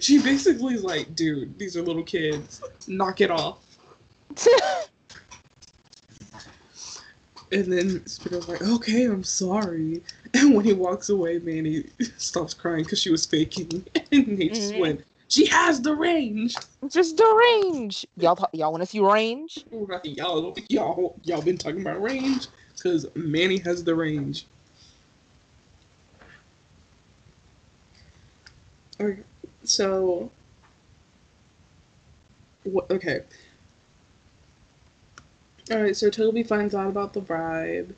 she 0.00 0.20
basically 0.20 0.74
is 0.74 0.82
like, 0.84 1.14
dude, 1.14 1.58
these 1.58 1.76
are 1.76 1.82
little 1.82 2.02
kids, 2.02 2.60
knock 2.88 3.20
it 3.20 3.30
off. 3.30 3.58
And 7.52 7.72
then 7.72 8.04
Spinner's 8.06 8.48
like, 8.48 8.60
okay, 8.62 9.04
I'm 9.04 9.22
sorry. 9.22 10.02
And 10.34 10.54
when 10.54 10.64
he 10.64 10.72
walks 10.72 11.08
away, 11.10 11.38
Manny 11.38 11.84
stops 12.18 12.52
crying 12.54 12.82
because 12.82 13.00
she 13.00 13.10
was 13.10 13.24
faking. 13.24 13.86
And 14.12 14.38
they 14.38 14.48
just 14.48 14.74
Mhm. 14.74 14.78
went, 14.80 15.04
she 15.28 15.46
has 15.46 15.80
the 15.80 15.94
range. 15.94 16.56
Just 16.88 17.16
the 17.16 17.24
range. 17.24 18.06
Y'all, 18.16 18.38
y'all 18.52 18.72
want 18.72 18.82
to 18.82 18.86
see 18.86 19.00
range? 19.00 19.64
Right, 19.70 20.04
y'all, 20.04 20.56
y'all, 20.68 21.16
y'all 21.24 21.42
been 21.42 21.58
talking 21.58 21.80
about 21.82 22.02
range 22.02 22.48
because 22.76 23.06
Manny 23.14 23.58
has 23.58 23.84
the 23.84 23.94
range. 23.94 24.46
Okay, 29.00 29.22
so, 29.64 30.30
what? 32.64 32.90
Okay. 32.90 33.22
All 35.70 35.82
right, 35.82 35.96
so 35.96 36.10
Toby 36.10 36.42
finds 36.44 36.74
out 36.74 36.88
about 36.88 37.12
the 37.12 37.20
bribe, 37.20 37.94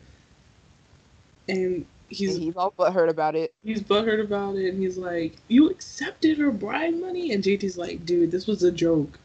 and 1.48 1.84
he's 2.08 2.34
And 2.34 2.42
he's 2.44 2.56
all 2.56 2.72
butthurt 2.78 3.10
about 3.10 3.36
it. 3.36 3.52
he's 3.62 3.82
butthurt 3.82 4.22
about 4.22 4.56
it, 4.56 4.72
and 4.72 4.82
he's 4.82 4.96
like, 4.96 5.36
"You 5.48 5.68
accepted 5.70 6.38
her 6.38 6.50
bribe 6.50 6.94
money?" 6.94 7.32
And 7.32 7.44
JT's 7.44 7.76
like, 7.76 8.06
"Dude, 8.06 8.30
this 8.30 8.46
was 8.46 8.62
a 8.62 8.72
joke 8.72 9.18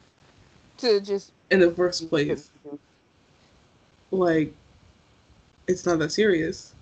To 0.79 0.99
just 0.99 1.31
in 1.51 1.59
the 1.61 1.71
first 1.71 2.09
place." 2.09 2.49
like 4.11 4.53
it's 5.67 5.85
not 5.85 5.97
that 5.99 6.11
serious 6.11 6.73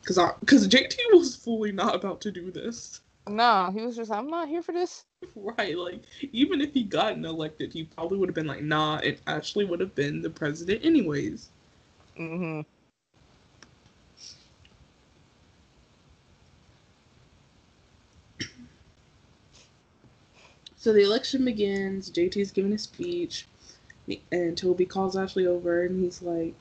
because 0.00 0.16
i 0.18 0.30
because 0.40 0.66
jt 0.66 0.96
was 1.12 1.36
fully 1.36 1.70
not 1.70 1.94
about 1.94 2.20
to 2.20 2.30
do 2.30 2.50
this 2.50 3.00
Nah, 3.28 3.70
he 3.70 3.82
was 3.82 3.96
just. 3.96 4.10
I'm 4.10 4.30
not 4.30 4.48
here 4.48 4.62
for 4.62 4.72
this. 4.72 5.04
right 5.34 5.76
like 5.76 6.02
even 6.32 6.60
if 6.60 6.72
he 6.72 6.84
gotten 6.84 7.24
elected 7.24 7.72
he 7.72 7.84
probably 7.84 8.16
would 8.18 8.28
have 8.28 8.36
been 8.36 8.46
like 8.46 8.62
nah 8.62 8.98
and 8.98 9.18
ashley 9.26 9.64
would 9.64 9.80
have 9.80 9.94
been 9.94 10.22
the 10.22 10.30
president 10.30 10.84
anyways 10.84 11.50
Mm-hmm. 12.18 12.60
So 20.76 20.92
the 20.92 21.02
election 21.02 21.44
begins. 21.44 22.08
JT's 22.10 22.52
giving 22.52 22.72
a 22.72 22.78
speech, 22.78 23.46
and 24.30 24.56
Toby 24.56 24.86
calls 24.86 25.16
Ashley 25.16 25.46
over, 25.46 25.84
and 25.84 26.02
he's 26.02 26.22
like, 26.22 26.54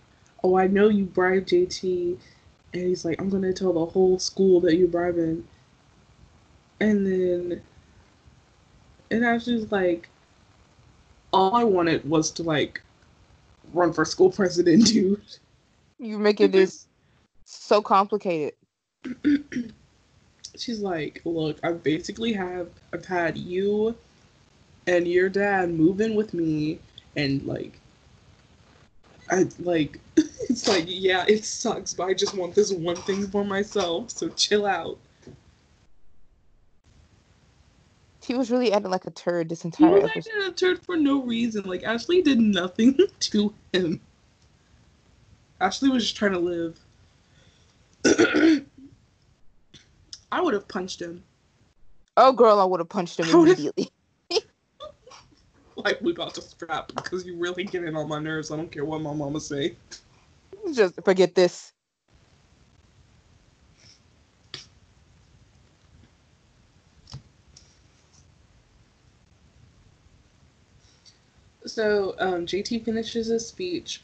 "Oh, 0.44 0.58
I 0.58 0.68
know 0.68 0.90
you 0.90 1.06
bribed 1.06 1.50
JT," 1.50 2.18
and 2.74 2.82
he's 2.84 3.06
like, 3.06 3.22
"I'm 3.22 3.30
gonna 3.30 3.54
tell 3.54 3.74
the 3.74 3.86
whole 3.86 4.18
school 4.18 4.60
that 4.62 4.76
you're 4.76 4.88
bribing." 4.88 5.48
And 6.80 7.06
then, 7.06 7.62
and 9.10 9.26
Ashley's 9.26 9.72
like, 9.72 10.10
"All 11.34 11.56
I 11.56 11.64
wanted 11.64 12.08
was 12.08 12.32
to 12.32 12.44
like 12.44 12.82
run 13.74 13.94
for 13.94 14.06
school 14.06 14.32
president, 14.40 14.88
dude." 14.88 15.22
You're 16.00 16.20
making 16.20 16.52
this 16.52 16.88
so 17.46 17.82
complicated. 17.82 18.54
She's 20.58 20.80
like, 20.80 21.22
"Look, 21.26 21.58
I 21.64 21.72
basically 21.72 22.34
have 22.34 22.70
I've 22.94 23.06
had 23.06 23.38
you 23.38 23.96
and 24.86 25.08
your 25.08 25.30
dad 25.30 25.70
move 25.70 26.00
in 26.00 26.16
with 26.16 26.34
me 26.34 26.80
and 27.16 27.44
like 27.44 27.80
I 29.30 29.48
like 29.60 30.00
it's 30.16 30.68
like 30.68 30.86
yeah, 30.88 31.26
it 31.28 31.44
sucks, 31.44 31.94
but 31.94 32.06
I 32.06 32.14
just 32.14 32.36
want 32.36 32.56
this 32.56 32.72
one 32.72 32.96
thing 32.96 33.28
for 33.28 33.44
myself, 33.44 34.12
so 34.12 34.30
chill 34.30 34.66
out." 34.66 34.98
He 38.28 38.34
was 38.34 38.52
really 38.52 38.74
acting 38.74 38.92
like 38.92 39.06
a 39.06 39.12
turd 39.12 39.48
this 39.48 39.64
entire. 39.64 39.88
He 39.88 39.94
was 39.94 40.04
episode. 40.12 40.32
acting 40.32 40.44
a 40.50 40.52
turd 40.52 40.86
for 40.86 40.98
no 40.98 41.24
reason. 41.24 41.64
Like 41.64 41.84
Ashley 41.84 42.22
did 42.22 42.42
nothing 42.42 42.98
to 43.22 43.54
him. 43.72 44.02
Ashley 45.62 45.90
was 45.90 46.04
just 46.04 46.18
trying 46.18 46.34
to 46.34 46.40
live. 46.40 46.78
I 50.32 50.42
would 50.42 50.54
have 50.54 50.68
punched 50.68 51.02
him. 51.02 51.24
Oh, 52.18 52.34
girl, 52.34 52.60
I 52.60 52.66
would 52.66 52.82
have 52.82 52.90
punched 52.90 53.20
him 53.20 53.30
immediately. 53.30 53.90
Like 55.78 56.02
we 56.02 56.12
about 56.12 56.34
to 56.34 56.42
scrap 56.42 56.88
because 56.96 57.24
you 57.24 57.38
really 57.38 57.64
get 57.64 57.84
in 57.84 57.96
on 57.96 58.10
my 58.10 58.18
nerves. 58.18 58.50
I 58.50 58.56
don't 58.56 58.72
care 58.72 58.84
what 58.84 59.00
my 59.00 59.14
mama 59.14 59.40
say. 59.40 59.76
Just 60.74 60.96
forget 61.06 61.36
this. 61.36 61.72
So 71.78 72.16
um, 72.18 72.48
JT 72.48 72.86
finishes 72.86 73.28
his 73.28 73.46
speech 73.46 74.02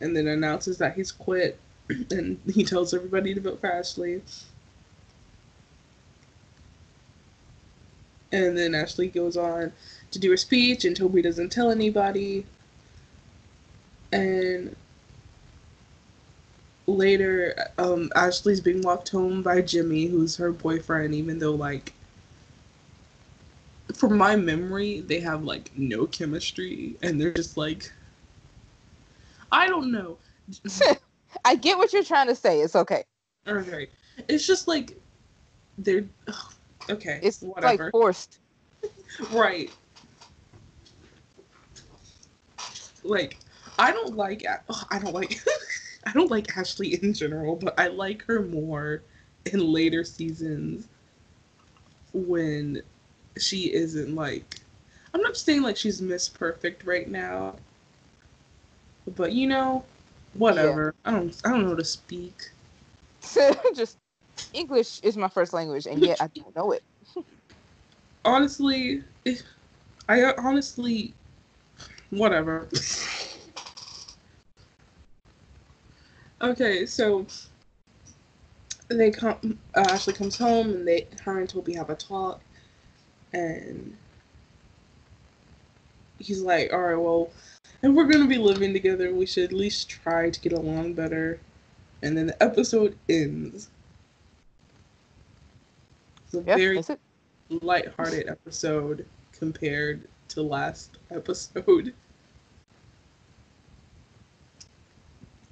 and 0.00 0.16
then 0.16 0.26
announces 0.26 0.78
that 0.78 0.96
he's 0.96 1.12
quit 1.12 1.56
and 2.10 2.40
he 2.52 2.64
tells 2.64 2.92
everybody 2.92 3.32
to 3.32 3.40
vote 3.40 3.60
for 3.60 3.72
Ashley. 3.72 4.22
And 8.32 8.58
then 8.58 8.74
Ashley 8.74 9.06
goes 9.06 9.36
on 9.36 9.70
to 10.10 10.18
do 10.18 10.30
her 10.32 10.36
speech 10.36 10.84
and 10.84 10.96
Toby 10.96 11.22
doesn't 11.22 11.52
tell 11.52 11.70
anybody. 11.70 12.44
And 14.10 14.74
later, 16.88 17.54
um, 17.78 18.10
Ashley's 18.16 18.60
being 18.60 18.82
walked 18.82 19.10
home 19.10 19.44
by 19.44 19.62
Jimmy, 19.62 20.06
who's 20.06 20.38
her 20.38 20.50
boyfriend, 20.50 21.14
even 21.14 21.38
though, 21.38 21.54
like, 21.54 21.92
from 24.02 24.18
my 24.18 24.34
memory, 24.34 24.98
they 25.02 25.20
have 25.20 25.44
like 25.44 25.70
no 25.76 26.06
chemistry, 26.06 26.96
and 27.02 27.20
they're 27.20 27.32
just 27.32 27.56
like, 27.56 27.92
I 29.52 29.68
don't 29.68 29.92
know. 29.92 30.18
I 31.44 31.54
get 31.54 31.78
what 31.78 31.92
you're 31.92 32.02
trying 32.02 32.26
to 32.26 32.34
say. 32.34 32.62
It's 32.62 32.74
okay. 32.74 33.04
Okay, 33.46 33.86
it's 34.26 34.44
just 34.44 34.66
like 34.66 35.00
they're 35.78 36.04
okay. 36.90 37.20
It's 37.22 37.42
whatever. 37.42 37.84
like 37.84 37.92
forced. 37.92 38.40
right. 39.30 39.70
Like, 43.04 43.38
I 43.78 43.92
don't 43.92 44.16
like. 44.16 44.44
Ugh, 44.68 44.86
I 44.90 44.98
don't 44.98 45.14
like. 45.14 45.38
I 46.06 46.12
don't 46.12 46.28
like 46.28 46.58
Ashley 46.58 47.00
in 47.00 47.14
general, 47.14 47.54
but 47.54 47.78
I 47.78 47.86
like 47.86 48.24
her 48.24 48.42
more 48.42 49.04
in 49.46 49.60
later 49.60 50.02
seasons 50.02 50.88
when 52.12 52.82
she 53.38 53.72
isn't 53.72 54.14
like. 54.14 54.60
I'm 55.14 55.20
not 55.20 55.36
saying 55.36 55.62
like 55.62 55.76
she's 55.76 56.00
Miss 56.00 56.28
Perfect 56.28 56.84
right 56.84 57.08
now, 57.08 57.56
but 59.16 59.32
you 59.32 59.46
know, 59.46 59.84
whatever. 60.34 60.94
I 61.04 61.10
don't. 61.12 61.40
I 61.44 61.50
don't 61.50 61.62
know 61.62 61.68
how 61.70 61.76
to 61.76 61.84
speak. 61.84 62.50
Just 63.74 63.98
English 64.52 65.00
is 65.02 65.16
my 65.16 65.28
first 65.28 65.52
language, 65.52 65.86
and 65.86 66.00
yet 66.00 66.20
I 66.20 66.26
don't 66.34 66.54
know 66.56 66.72
it. 66.72 66.82
honestly, 68.24 69.02
if, 69.24 69.42
I 70.08 70.32
honestly, 70.38 71.14
whatever. 72.10 72.68
okay, 76.40 76.86
so 76.86 77.26
they 78.88 79.10
come. 79.10 79.58
Uh, 79.74 79.80
Ashley 79.90 80.12
comes 80.12 80.36
home, 80.36 80.70
and 80.70 80.86
they, 80.86 81.06
her 81.24 81.38
and 81.38 81.48
Toby 81.48 81.74
have 81.74 81.90
a 81.90 81.94
talk, 81.94 82.40
and 83.32 83.96
he's 86.18 86.42
like, 86.42 86.72
"All 86.72 86.80
right, 86.80 86.96
well, 86.96 87.30
if 87.82 87.92
we're 87.92 88.06
gonna 88.08 88.26
be 88.28 88.38
living 88.38 88.72
together, 88.72 89.14
we 89.14 89.26
should 89.26 89.44
at 89.44 89.52
least 89.52 89.88
try 89.88 90.30
to 90.30 90.40
get 90.40 90.52
along 90.52 90.94
better." 90.94 91.40
And 92.02 92.16
then 92.16 92.26
the 92.28 92.42
episode 92.42 92.96
ends. 93.08 93.68
It's 96.24 96.34
a 96.34 96.40
Yep, 96.46 96.58
very 96.58 96.82
it. 96.88 97.00
lighthearted 97.50 98.28
episode 98.28 99.06
compared 99.32 100.08
to 100.28 100.42
last 100.42 100.98
episode. 101.10 101.94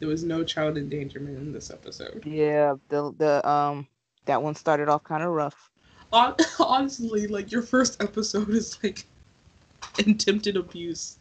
There 0.00 0.08
was 0.08 0.24
no 0.24 0.44
child 0.44 0.78
endangerment 0.78 1.36
in 1.36 1.52
this 1.52 1.70
episode. 1.70 2.24
Yeah, 2.24 2.74
the 2.88 3.12
the 3.16 3.48
um 3.48 3.88
that 4.26 4.42
one 4.42 4.54
started 4.54 4.88
off 4.88 5.04
kind 5.04 5.22
of 5.22 5.30
rough. 5.30 5.70
Hon- 6.12 6.36
Honestly, 6.60 7.26
like 7.26 7.50
your 7.52 7.62
first 7.62 8.02
episode 8.02 8.50
is 8.50 8.78
like 8.82 9.04
attempted 9.98 10.56
abuse 10.56 11.18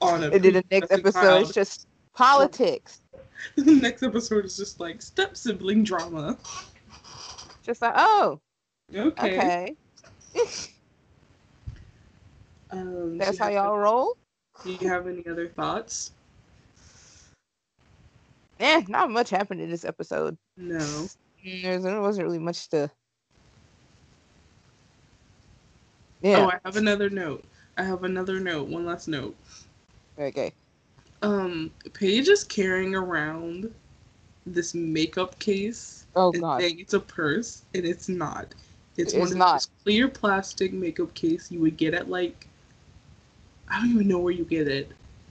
on 0.00 0.24
a 0.24 0.30
And 0.30 0.42
then 0.44 0.52
the 0.54 0.64
next 0.70 0.92
episode 0.92 1.12
child. 1.12 1.42
is 1.48 1.54
just 1.54 1.86
politics. 2.14 3.00
the 3.56 3.74
next 3.74 4.02
episode 4.02 4.44
is 4.44 4.56
just 4.56 4.80
like 4.80 5.00
step 5.02 5.36
sibling 5.36 5.82
drama. 5.84 6.36
Just 7.62 7.80
like, 7.82 7.94
oh, 7.96 8.40
Okay. 8.94 9.12
okay. 9.38 9.76
Um, 12.70 13.18
That's 13.18 13.38
how 13.38 13.50
y'all 13.50 13.78
roll? 13.78 14.16
Do 14.64 14.72
you 14.72 14.88
have 14.88 15.06
any 15.06 15.24
other 15.28 15.46
thoughts? 15.46 16.10
Eh, 18.58 18.82
not 18.88 19.10
much 19.12 19.30
happened 19.30 19.60
in 19.60 19.70
this 19.70 19.84
episode. 19.84 20.36
No. 20.56 20.78
Mm, 21.46 21.82
there 21.82 22.00
wasn't 22.00 22.26
really 22.26 22.40
much 22.40 22.68
to. 22.70 22.90
Yeah. 26.24 26.46
Oh, 26.46 26.48
I 26.48 26.58
have 26.64 26.76
another 26.76 27.10
note. 27.10 27.44
I 27.76 27.82
have 27.82 28.02
another 28.02 28.40
note. 28.40 28.68
One 28.68 28.86
last 28.86 29.08
note. 29.08 29.36
okay. 30.18 30.52
um 31.22 31.70
Paige 31.92 32.28
is 32.28 32.44
carrying 32.44 32.94
around 32.94 33.72
this 34.46 34.74
makeup 34.74 35.38
case 35.38 36.06
Oh 36.16 36.32
god. 36.32 36.60
saying 36.62 36.80
it's 36.80 36.94
a 36.94 37.00
purse 37.00 37.62
and 37.74 37.84
it's 37.84 38.08
not. 38.08 38.54
It's, 38.96 39.12
It's 39.12 39.20
one 39.20 39.32
of 39.32 39.36
not. 39.36 39.52
those 39.54 39.68
clear 39.82 40.08
plastic 40.08 40.72
makeup 40.72 41.12
case 41.12 41.50
you 41.50 41.60
would 41.60 41.76
get 41.76 41.92
at 41.92 42.08
like 42.08 42.48
I 43.68 43.80
don't 43.80 43.90
even 43.90 44.08
know 44.08 44.18
where 44.18 44.32
you 44.32 44.44
get 44.44 44.66
it. 44.66 44.90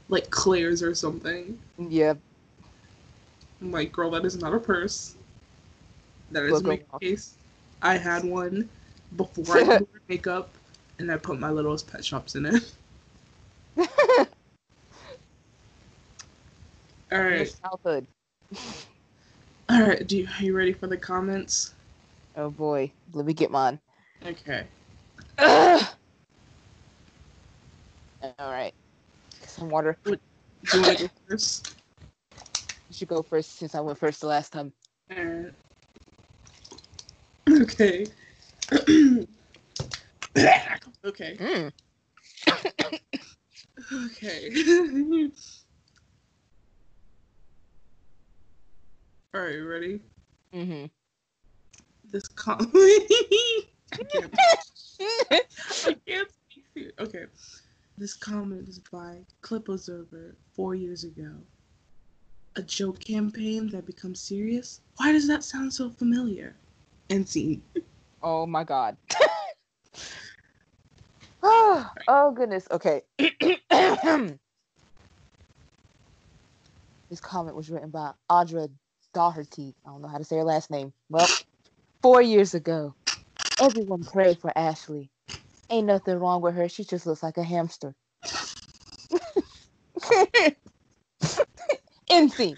Like 0.09 0.29
Claire's 0.29 0.83
or 0.83 0.93
something. 0.93 1.57
Yeah. 1.79 2.13
I'm 3.61 3.71
like, 3.71 3.91
girl, 3.91 4.11
that 4.11 4.25
is 4.25 4.37
not 4.37 4.53
a 4.53 4.59
purse. 4.59 5.15
That 6.31 6.43
is 6.43 6.51
Look 6.51 6.65
a 6.65 6.67
makeup 6.67 6.87
off. 6.93 7.01
case. 7.01 7.35
I 7.81 7.97
had 7.97 8.23
one 8.25 8.69
before 9.17 9.57
I 9.57 9.63
wore 9.77 9.87
makeup 10.07 10.49
and 11.03 11.11
I 11.11 11.17
put 11.17 11.37
my 11.37 11.51
littlest 11.51 11.91
pet 11.91 12.03
shops 12.03 12.35
in 12.35 12.45
it. 12.45 12.71
All 17.11 17.19
right. 17.19 17.53
Childhood. 17.61 18.07
All 19.69 19.81
right. 19.81 20.07
Do 20.07 20.17
you, 20.17 20.27
are 20.39 20.43
you 20.43 20.55
ready 20.55 20.71
for 20.71 20.87
the 20.87 20.97
comments? 20.97 21.73
Oh 22.37 22.49
boy. 22.49 22.91
Let 23.13 23.25
me 23.25 23.33
get 23.33 23.51
mine. 23.51 23.79
Okay. 24.25 24.65
Ugh. 25.37 25.85
All 28.39 28.51
right. 28.51 28.73
Some 29.45 29.69
water. 29.69 29.97
Do 30.05 30.17
you 30.73 30.81
want 30.81 30.97
to 30.97 31.03
go 31.03 31.09
first? 31.29 31.75
You 32.87 32.95
should 32.95 33.09
go 33.09 33.21
first 33.21 33.57
since 33.57 33.75
I 33.75 33.81
went 33.81 33.97
first 33.97 34.21
the 34.21 34.27
last 34.27 34.53
time. 34.53 34.71
Alright. 35.11 35.53
Okay. 37.49 38.07
okay. 41.05 41.37
Mm. 41.39 41.71
Okay. 43.91 44.49
Alright, 49.35 49.65
ready? 49.65 49.99
Mm-hmm. 50.53 50.85
This 52.11 52.27
com 52.27 52.71
I 52.75 54.03
can't, 54.11 54.35
I 55.31 55.95
can't 56.07 56.29
speak 56.31 56.65
here. 56.75 56.91
Okay. 56.99 57.25
This 57.97 58.13
comment 58.13 58.67
is 58.69 58.79
by 58.79 59.17
Clip 59.41 59.69
Observer 59.69 60.35
four 60.53 60.75
years 60.75 61.03
ago. 61.03 61.31
A 62.55 62.61
joke 62.61 62.99
campaign 62.99 63.69
that 63.69 63.87
becomes 63.87 64.19
serious? 64.19 64.81
Why 64.97 65.11
does 65.11 65.27
that 65.27 65.43
sound 65.43 65.73
so 65.73 65.89
familiar? 65.89 66.55
Scene. 67.25 67.61
oh 68.23 68.47
my 68.47 68.63
god. 68.63 68.97
Oh, 71.43 71.89
oh 72.07 72.31
goodness. 72.31 72.67
Okay. 72.71 73.03
this 73.17 74.39
comment 77.21 77.55
was 77.55 77.69
written 77.69 77.91
by 77.91 78.13
Audra 78.31 78.69
Doherty. 79.13 79.75
I 79.85 79.89
don't 79.89 80.01
know 80.01 80.07
how 80.07 80.17
to 80.17 80.23
say 80.23 80.37
her 80.37 80.43
last 80.43 80.71
name. 80.71 80.93
Well, 81.09 81.33
four 82.01 82.21
years 82.21 82.53
ago, 82.53 82.95
everyone 83.59 84.05
prayed 84.05 84.39
for 84.39 84.57
Ashley. 84.57 85.11
Ain't 85.69 85.87
nothing 85.87 86.17
wrong 86.19 86.41
with 86.41 86.55
her. 86.55 86.69
She 86.69 86.83
just 86.83 87.05
looks 87.07 87.23
like 87.23 87.37
a 87.37 87.43
hamster. 87.43 87.95
Insane. 92.09 92.57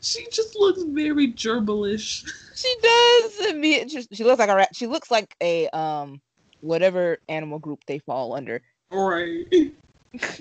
She 0.00 0.26
just 0.32 0.56
looks 0.56 0.82
very 0.82 1.32
gerbilish. 1.32 2.24
She 2.54 2.74
does. 2.82 3.32
I 3.48 3.54
mean, 3.56 3.88
she, 3.88 4.06
she 4.12 4.24
looks 4.24 4.38
like 4.40 4.48
a 4.48 4.56
rat. 4.56 4.74
She 4.74 4.86
looks 4.86 5.10
like 5.10 5.34
a 5.40 5.68
um 5.68 6.20
whatever 6.62 7.18
animal 7.28 7.58
group 7.58 7.84
they 7.86 7.98
fall 7.98 8.34
under. 8.34 8.62
Right. 8.90 9.46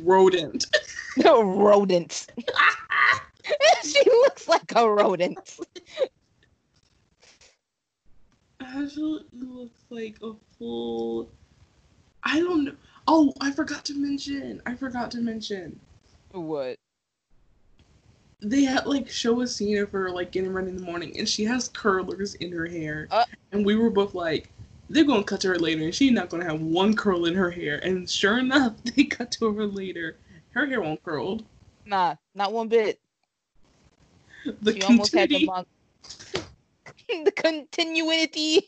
Rodent. 0.02 0.66
No 1.18 1.42
rodent. 1.42 2.28
she 3.84 4.02
looks 4.06 4.48
like 4.48 4.72
a 4.78 4.90
rodent. 4.90 5.58
Ashley 8.62 9.26
looks 9.34 9.82
like 9.90 10.16
a 10.24 10.32
full. 10.58 11.28
I 12.24 12.40
don't 12.40 12.64
know. 12.64 12.76
Oh, 13.10 13.34
I 13.42 13.52
forgot 13.52 13.84
to 13.86 13.94
mention. 13.94 14.62
I 14.66 14.76
forgot 14.76 15.12
to 15.12 15.18
mention. 15.18 15.78
What? 16.32 16.78
They 18.42 18.64
had 18.64 18.86
like 18.86 19.10
show 19.10 19.42
a 19.42 19.48
scene 19.48 19.80
of 19.80 19.92
her 19.92 20.12
like 20.12 20.32
getting 20.32 20.54
ready 20.54 20.70
in 20.70 20.78
the 20.78 20.84
morning, 20.84 21.18
and 21.18 21.28
she 21.28 21.44
has 21.44 21.68
curlers 21.68 22.36
in 22.36 22.54
her 22.54 22.68
hair, 22.68 23.08
Uh. 23.12 23.26
and 23.52 23.66
we 23.66 23.76
were 23.76 23.90
both 23.90 24.14
like, 24.16 24.50
"They're 24.92 25.06
gonna 25.06 25.24
cut 25.24 25.40
to 25.42 25.48
her 25.50 25.60
later, 25.60 25.84
and 25.84 25.94
she's 25.96 26.12
not 26.12 26.30
gonna 26.30 26.44
have 26.44 26.62
one 26.62 26.96
curl 26.96 27.26
in 27.26 27.34
her 27.36 27.50
hair." 27.50 27.80
And 27.84 28.10
sure 28.10 28.38
enough, 28.40 28.74
they 28.96 29.06
cut 29.06 29.32
to 29.34 29.54
her 29.54 29.66
later. 29.66 30.18
Her 30.52 30.66
hair 30.66 30.82
won't 30.82 31.02
curled. 31.04 31.46
Nah, 31.86 32.16
not 32.36 32.52
one 32.52 32.68
bit. 32.68 33.00
The 34.62 34.74
she 34.74 34.82
almost 34.82 35.14
had 35.14 35.30
the 35.30 35.36
continuity- 35.36 35.46
mon- 35.46 35.66
the 37.26 37.32
continuity. 37.32 38.68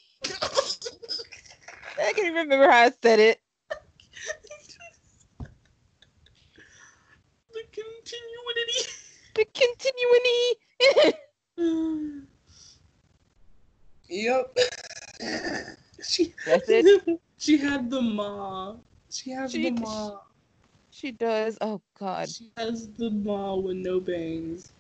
I 2.00 2.14
can't 2.14 2.36
remember 2.36 2.70
how 2.70 2.84
I 2.86 2.92
said 3.02 3.20
it. 3.20 3.42
the 7.52 7.64
continuity. 7.76 8.88
The 9.36 9.46
continuity. 11.58 11.58
Yep. 14.10 14.58
She 16.04 16.34
That's 16.46 16.70
it? 16.70 16.86
She 17.38 17.58
had 17.58 17.90
the 17.90 18.02
ma. 18.02 18.76
She 19.10 19.32
has 19.32 19.52
She- 19.52 19.64
the 19.70 19.72
ma. 19.72 20.20
she 20.92 21.12
does. 21.12 21.58
Oh 21.60 21.82
God, 22.00 22.30
She 22.30 22.52
has 22.58 22.88
the 22.90 23.10
ma 23.10 23.56
with 23.56 23.78
no 23.78 24.00
bangs. 24.00 24.72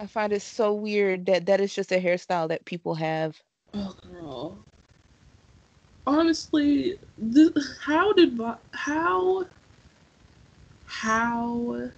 I 0.00 0.06
find 0.06 0.32
it 0.32 0.42
so 0.42 0.72
weird 0.72 1.26
that 1.26 1.46
that 1.46 1.60
is 1.60 1.74
just 1.74 1.92
a 1.92 2.00
hairstyle 2.00 2.48
that 2.48 2.64
people 2.64 2.94
have. 2.94 3.40
Oh 3.74 3.94
girl. 4.10 4.64
Honestly, 6.06 6.98
this, 7.18 7.50
how 7.84 8.12
did 8.14 8.40
how 8.72 9.44
how 10.86 11.90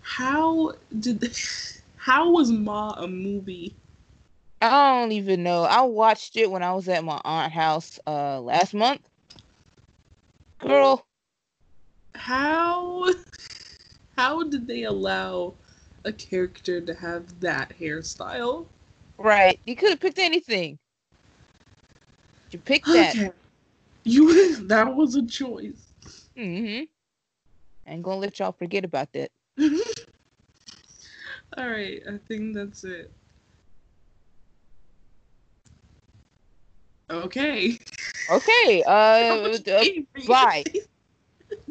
how 0.00 0.72
did 1.00 1.36
how 1.96 2.30
was 2.30 2.50
Ma 2.50 2.94
a 2.96 3.08
movie? 3.08 3.74
I 4.60 5.00
don't 5.00 5.12
even 5.12 5.42
know. 5.42 5.62
I 5.64 5.82
watched 5.82 6.36
it 6.36 6.50
when 6.50 6.62
I 6.62 6.72
was 6.74 6.88
at 6.88 7.04
my 7.04 7.20
aunt 7.24 7.52
house 7.52 7.98
uh 8.06 8.40
last 8.40 8.74
month. 8.74 9.08
Girl, 10.60 11.06
How 12.14 13.12
how 14.16 14.42
did 14.48 14.66
they 14.66 14.82
allow 14.84 15.54
a 16.04 16.12
character 16.12 16.80
to 16.80 16.94
have 16.94 17.40
that 17.40 17.74
hairstyle? 17.78 18.66
right? 19.18 19.58
You 19.64 19.76
could 19.76 19.90
have 19.90 20.00
picked 20.00 20.18
anything. 20.18 20.78
You 22.50 22.58
picked 22.58 22.92
that. 22.92 23.16
Okay. 23.16 23.32
You 24.04 24.56
that 24.68 24.94
was 24.94 25.14
a 25.16 25.26
choice. 25.26 25.92
Mm-hmm. 26.38 26.84
I 27.86 27.92
ain't 27.92 28.02
gonna 28.02 28.20
let 28.20 28.38
y'all 28.38 28.52
forget 28.52 28.84
about 28.84 29.12
that. 29.12 29.30
All 31.56 31.68
right, 31.68 32.02
I 32.08 32.18
think 32.28 32.54
that's 32.54 32.84
it. 32.84 33.10
Okay. 37.10 37.78
Okay. 38.30 38.82
Uh, 38.86 38.90
uh 38.90 39.84
bye. 40.26 40.64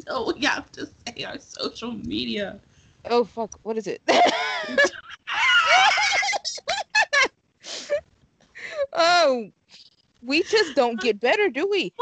Oh, 0.08 0.32
we 0.32 0.44
have 0.46 0.72
to 0.72 0.86
say 0.86 1.24
our 1.24 1.38
social 1.38 1.92
media. 1.92 2.58
oh 3.10 3.24
fuck. 3.24 3.58
What 3.62 3.76
is 3.76 3.86
it? 3.86 4.00
oh, 8.92 9.50
we 10.22 10.42
just 10.44 10.74
don't 10.74 10.98
get 11.00 11.20
better, 11.20 11.50
do 11.50 11.68
we? 11.68 11.92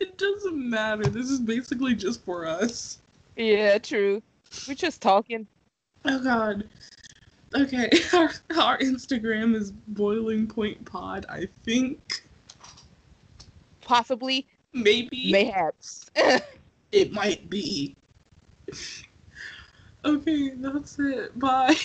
It 0.00 0.16
doesn't 0.16 0.70
matter. 0.70 1.04
This 1.04 1.28
is 1.30 1.40
basically 1.40 1.94
just 1.94 2.24
for 2.24 2.46
us. 2.46 2.98
yeah, 3.36 3.76
true. 3.78 4.22
We're 4.66 4.74
just 4.74 5.02
talking. 5.02 5.46
Oh 6.04 6.22
God. 6.22 6.68
Okay, 7.54 7.90
our, 8.12 8.30
our 8.56 8.78
Instagram 8.78 9.54
is 9.54 9.72
Boiling 9.88 10.46
Point 10.46 10.84
Pod. 10.84 11.26
I 11.28 11.48
think 11.64 12.22
Possibly, 13.80 14.46
maybe 14.72 15.32
mayhaps. 15.32 16.10
it 16.92 17.12
might 17.12 17.50
be. 17.50 17.96
Okay, 20.04 20.50
that's 20.56 20.98
it. 20.98 21.36
Bye. 21.38 21.76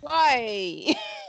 Why? 0.00 0.94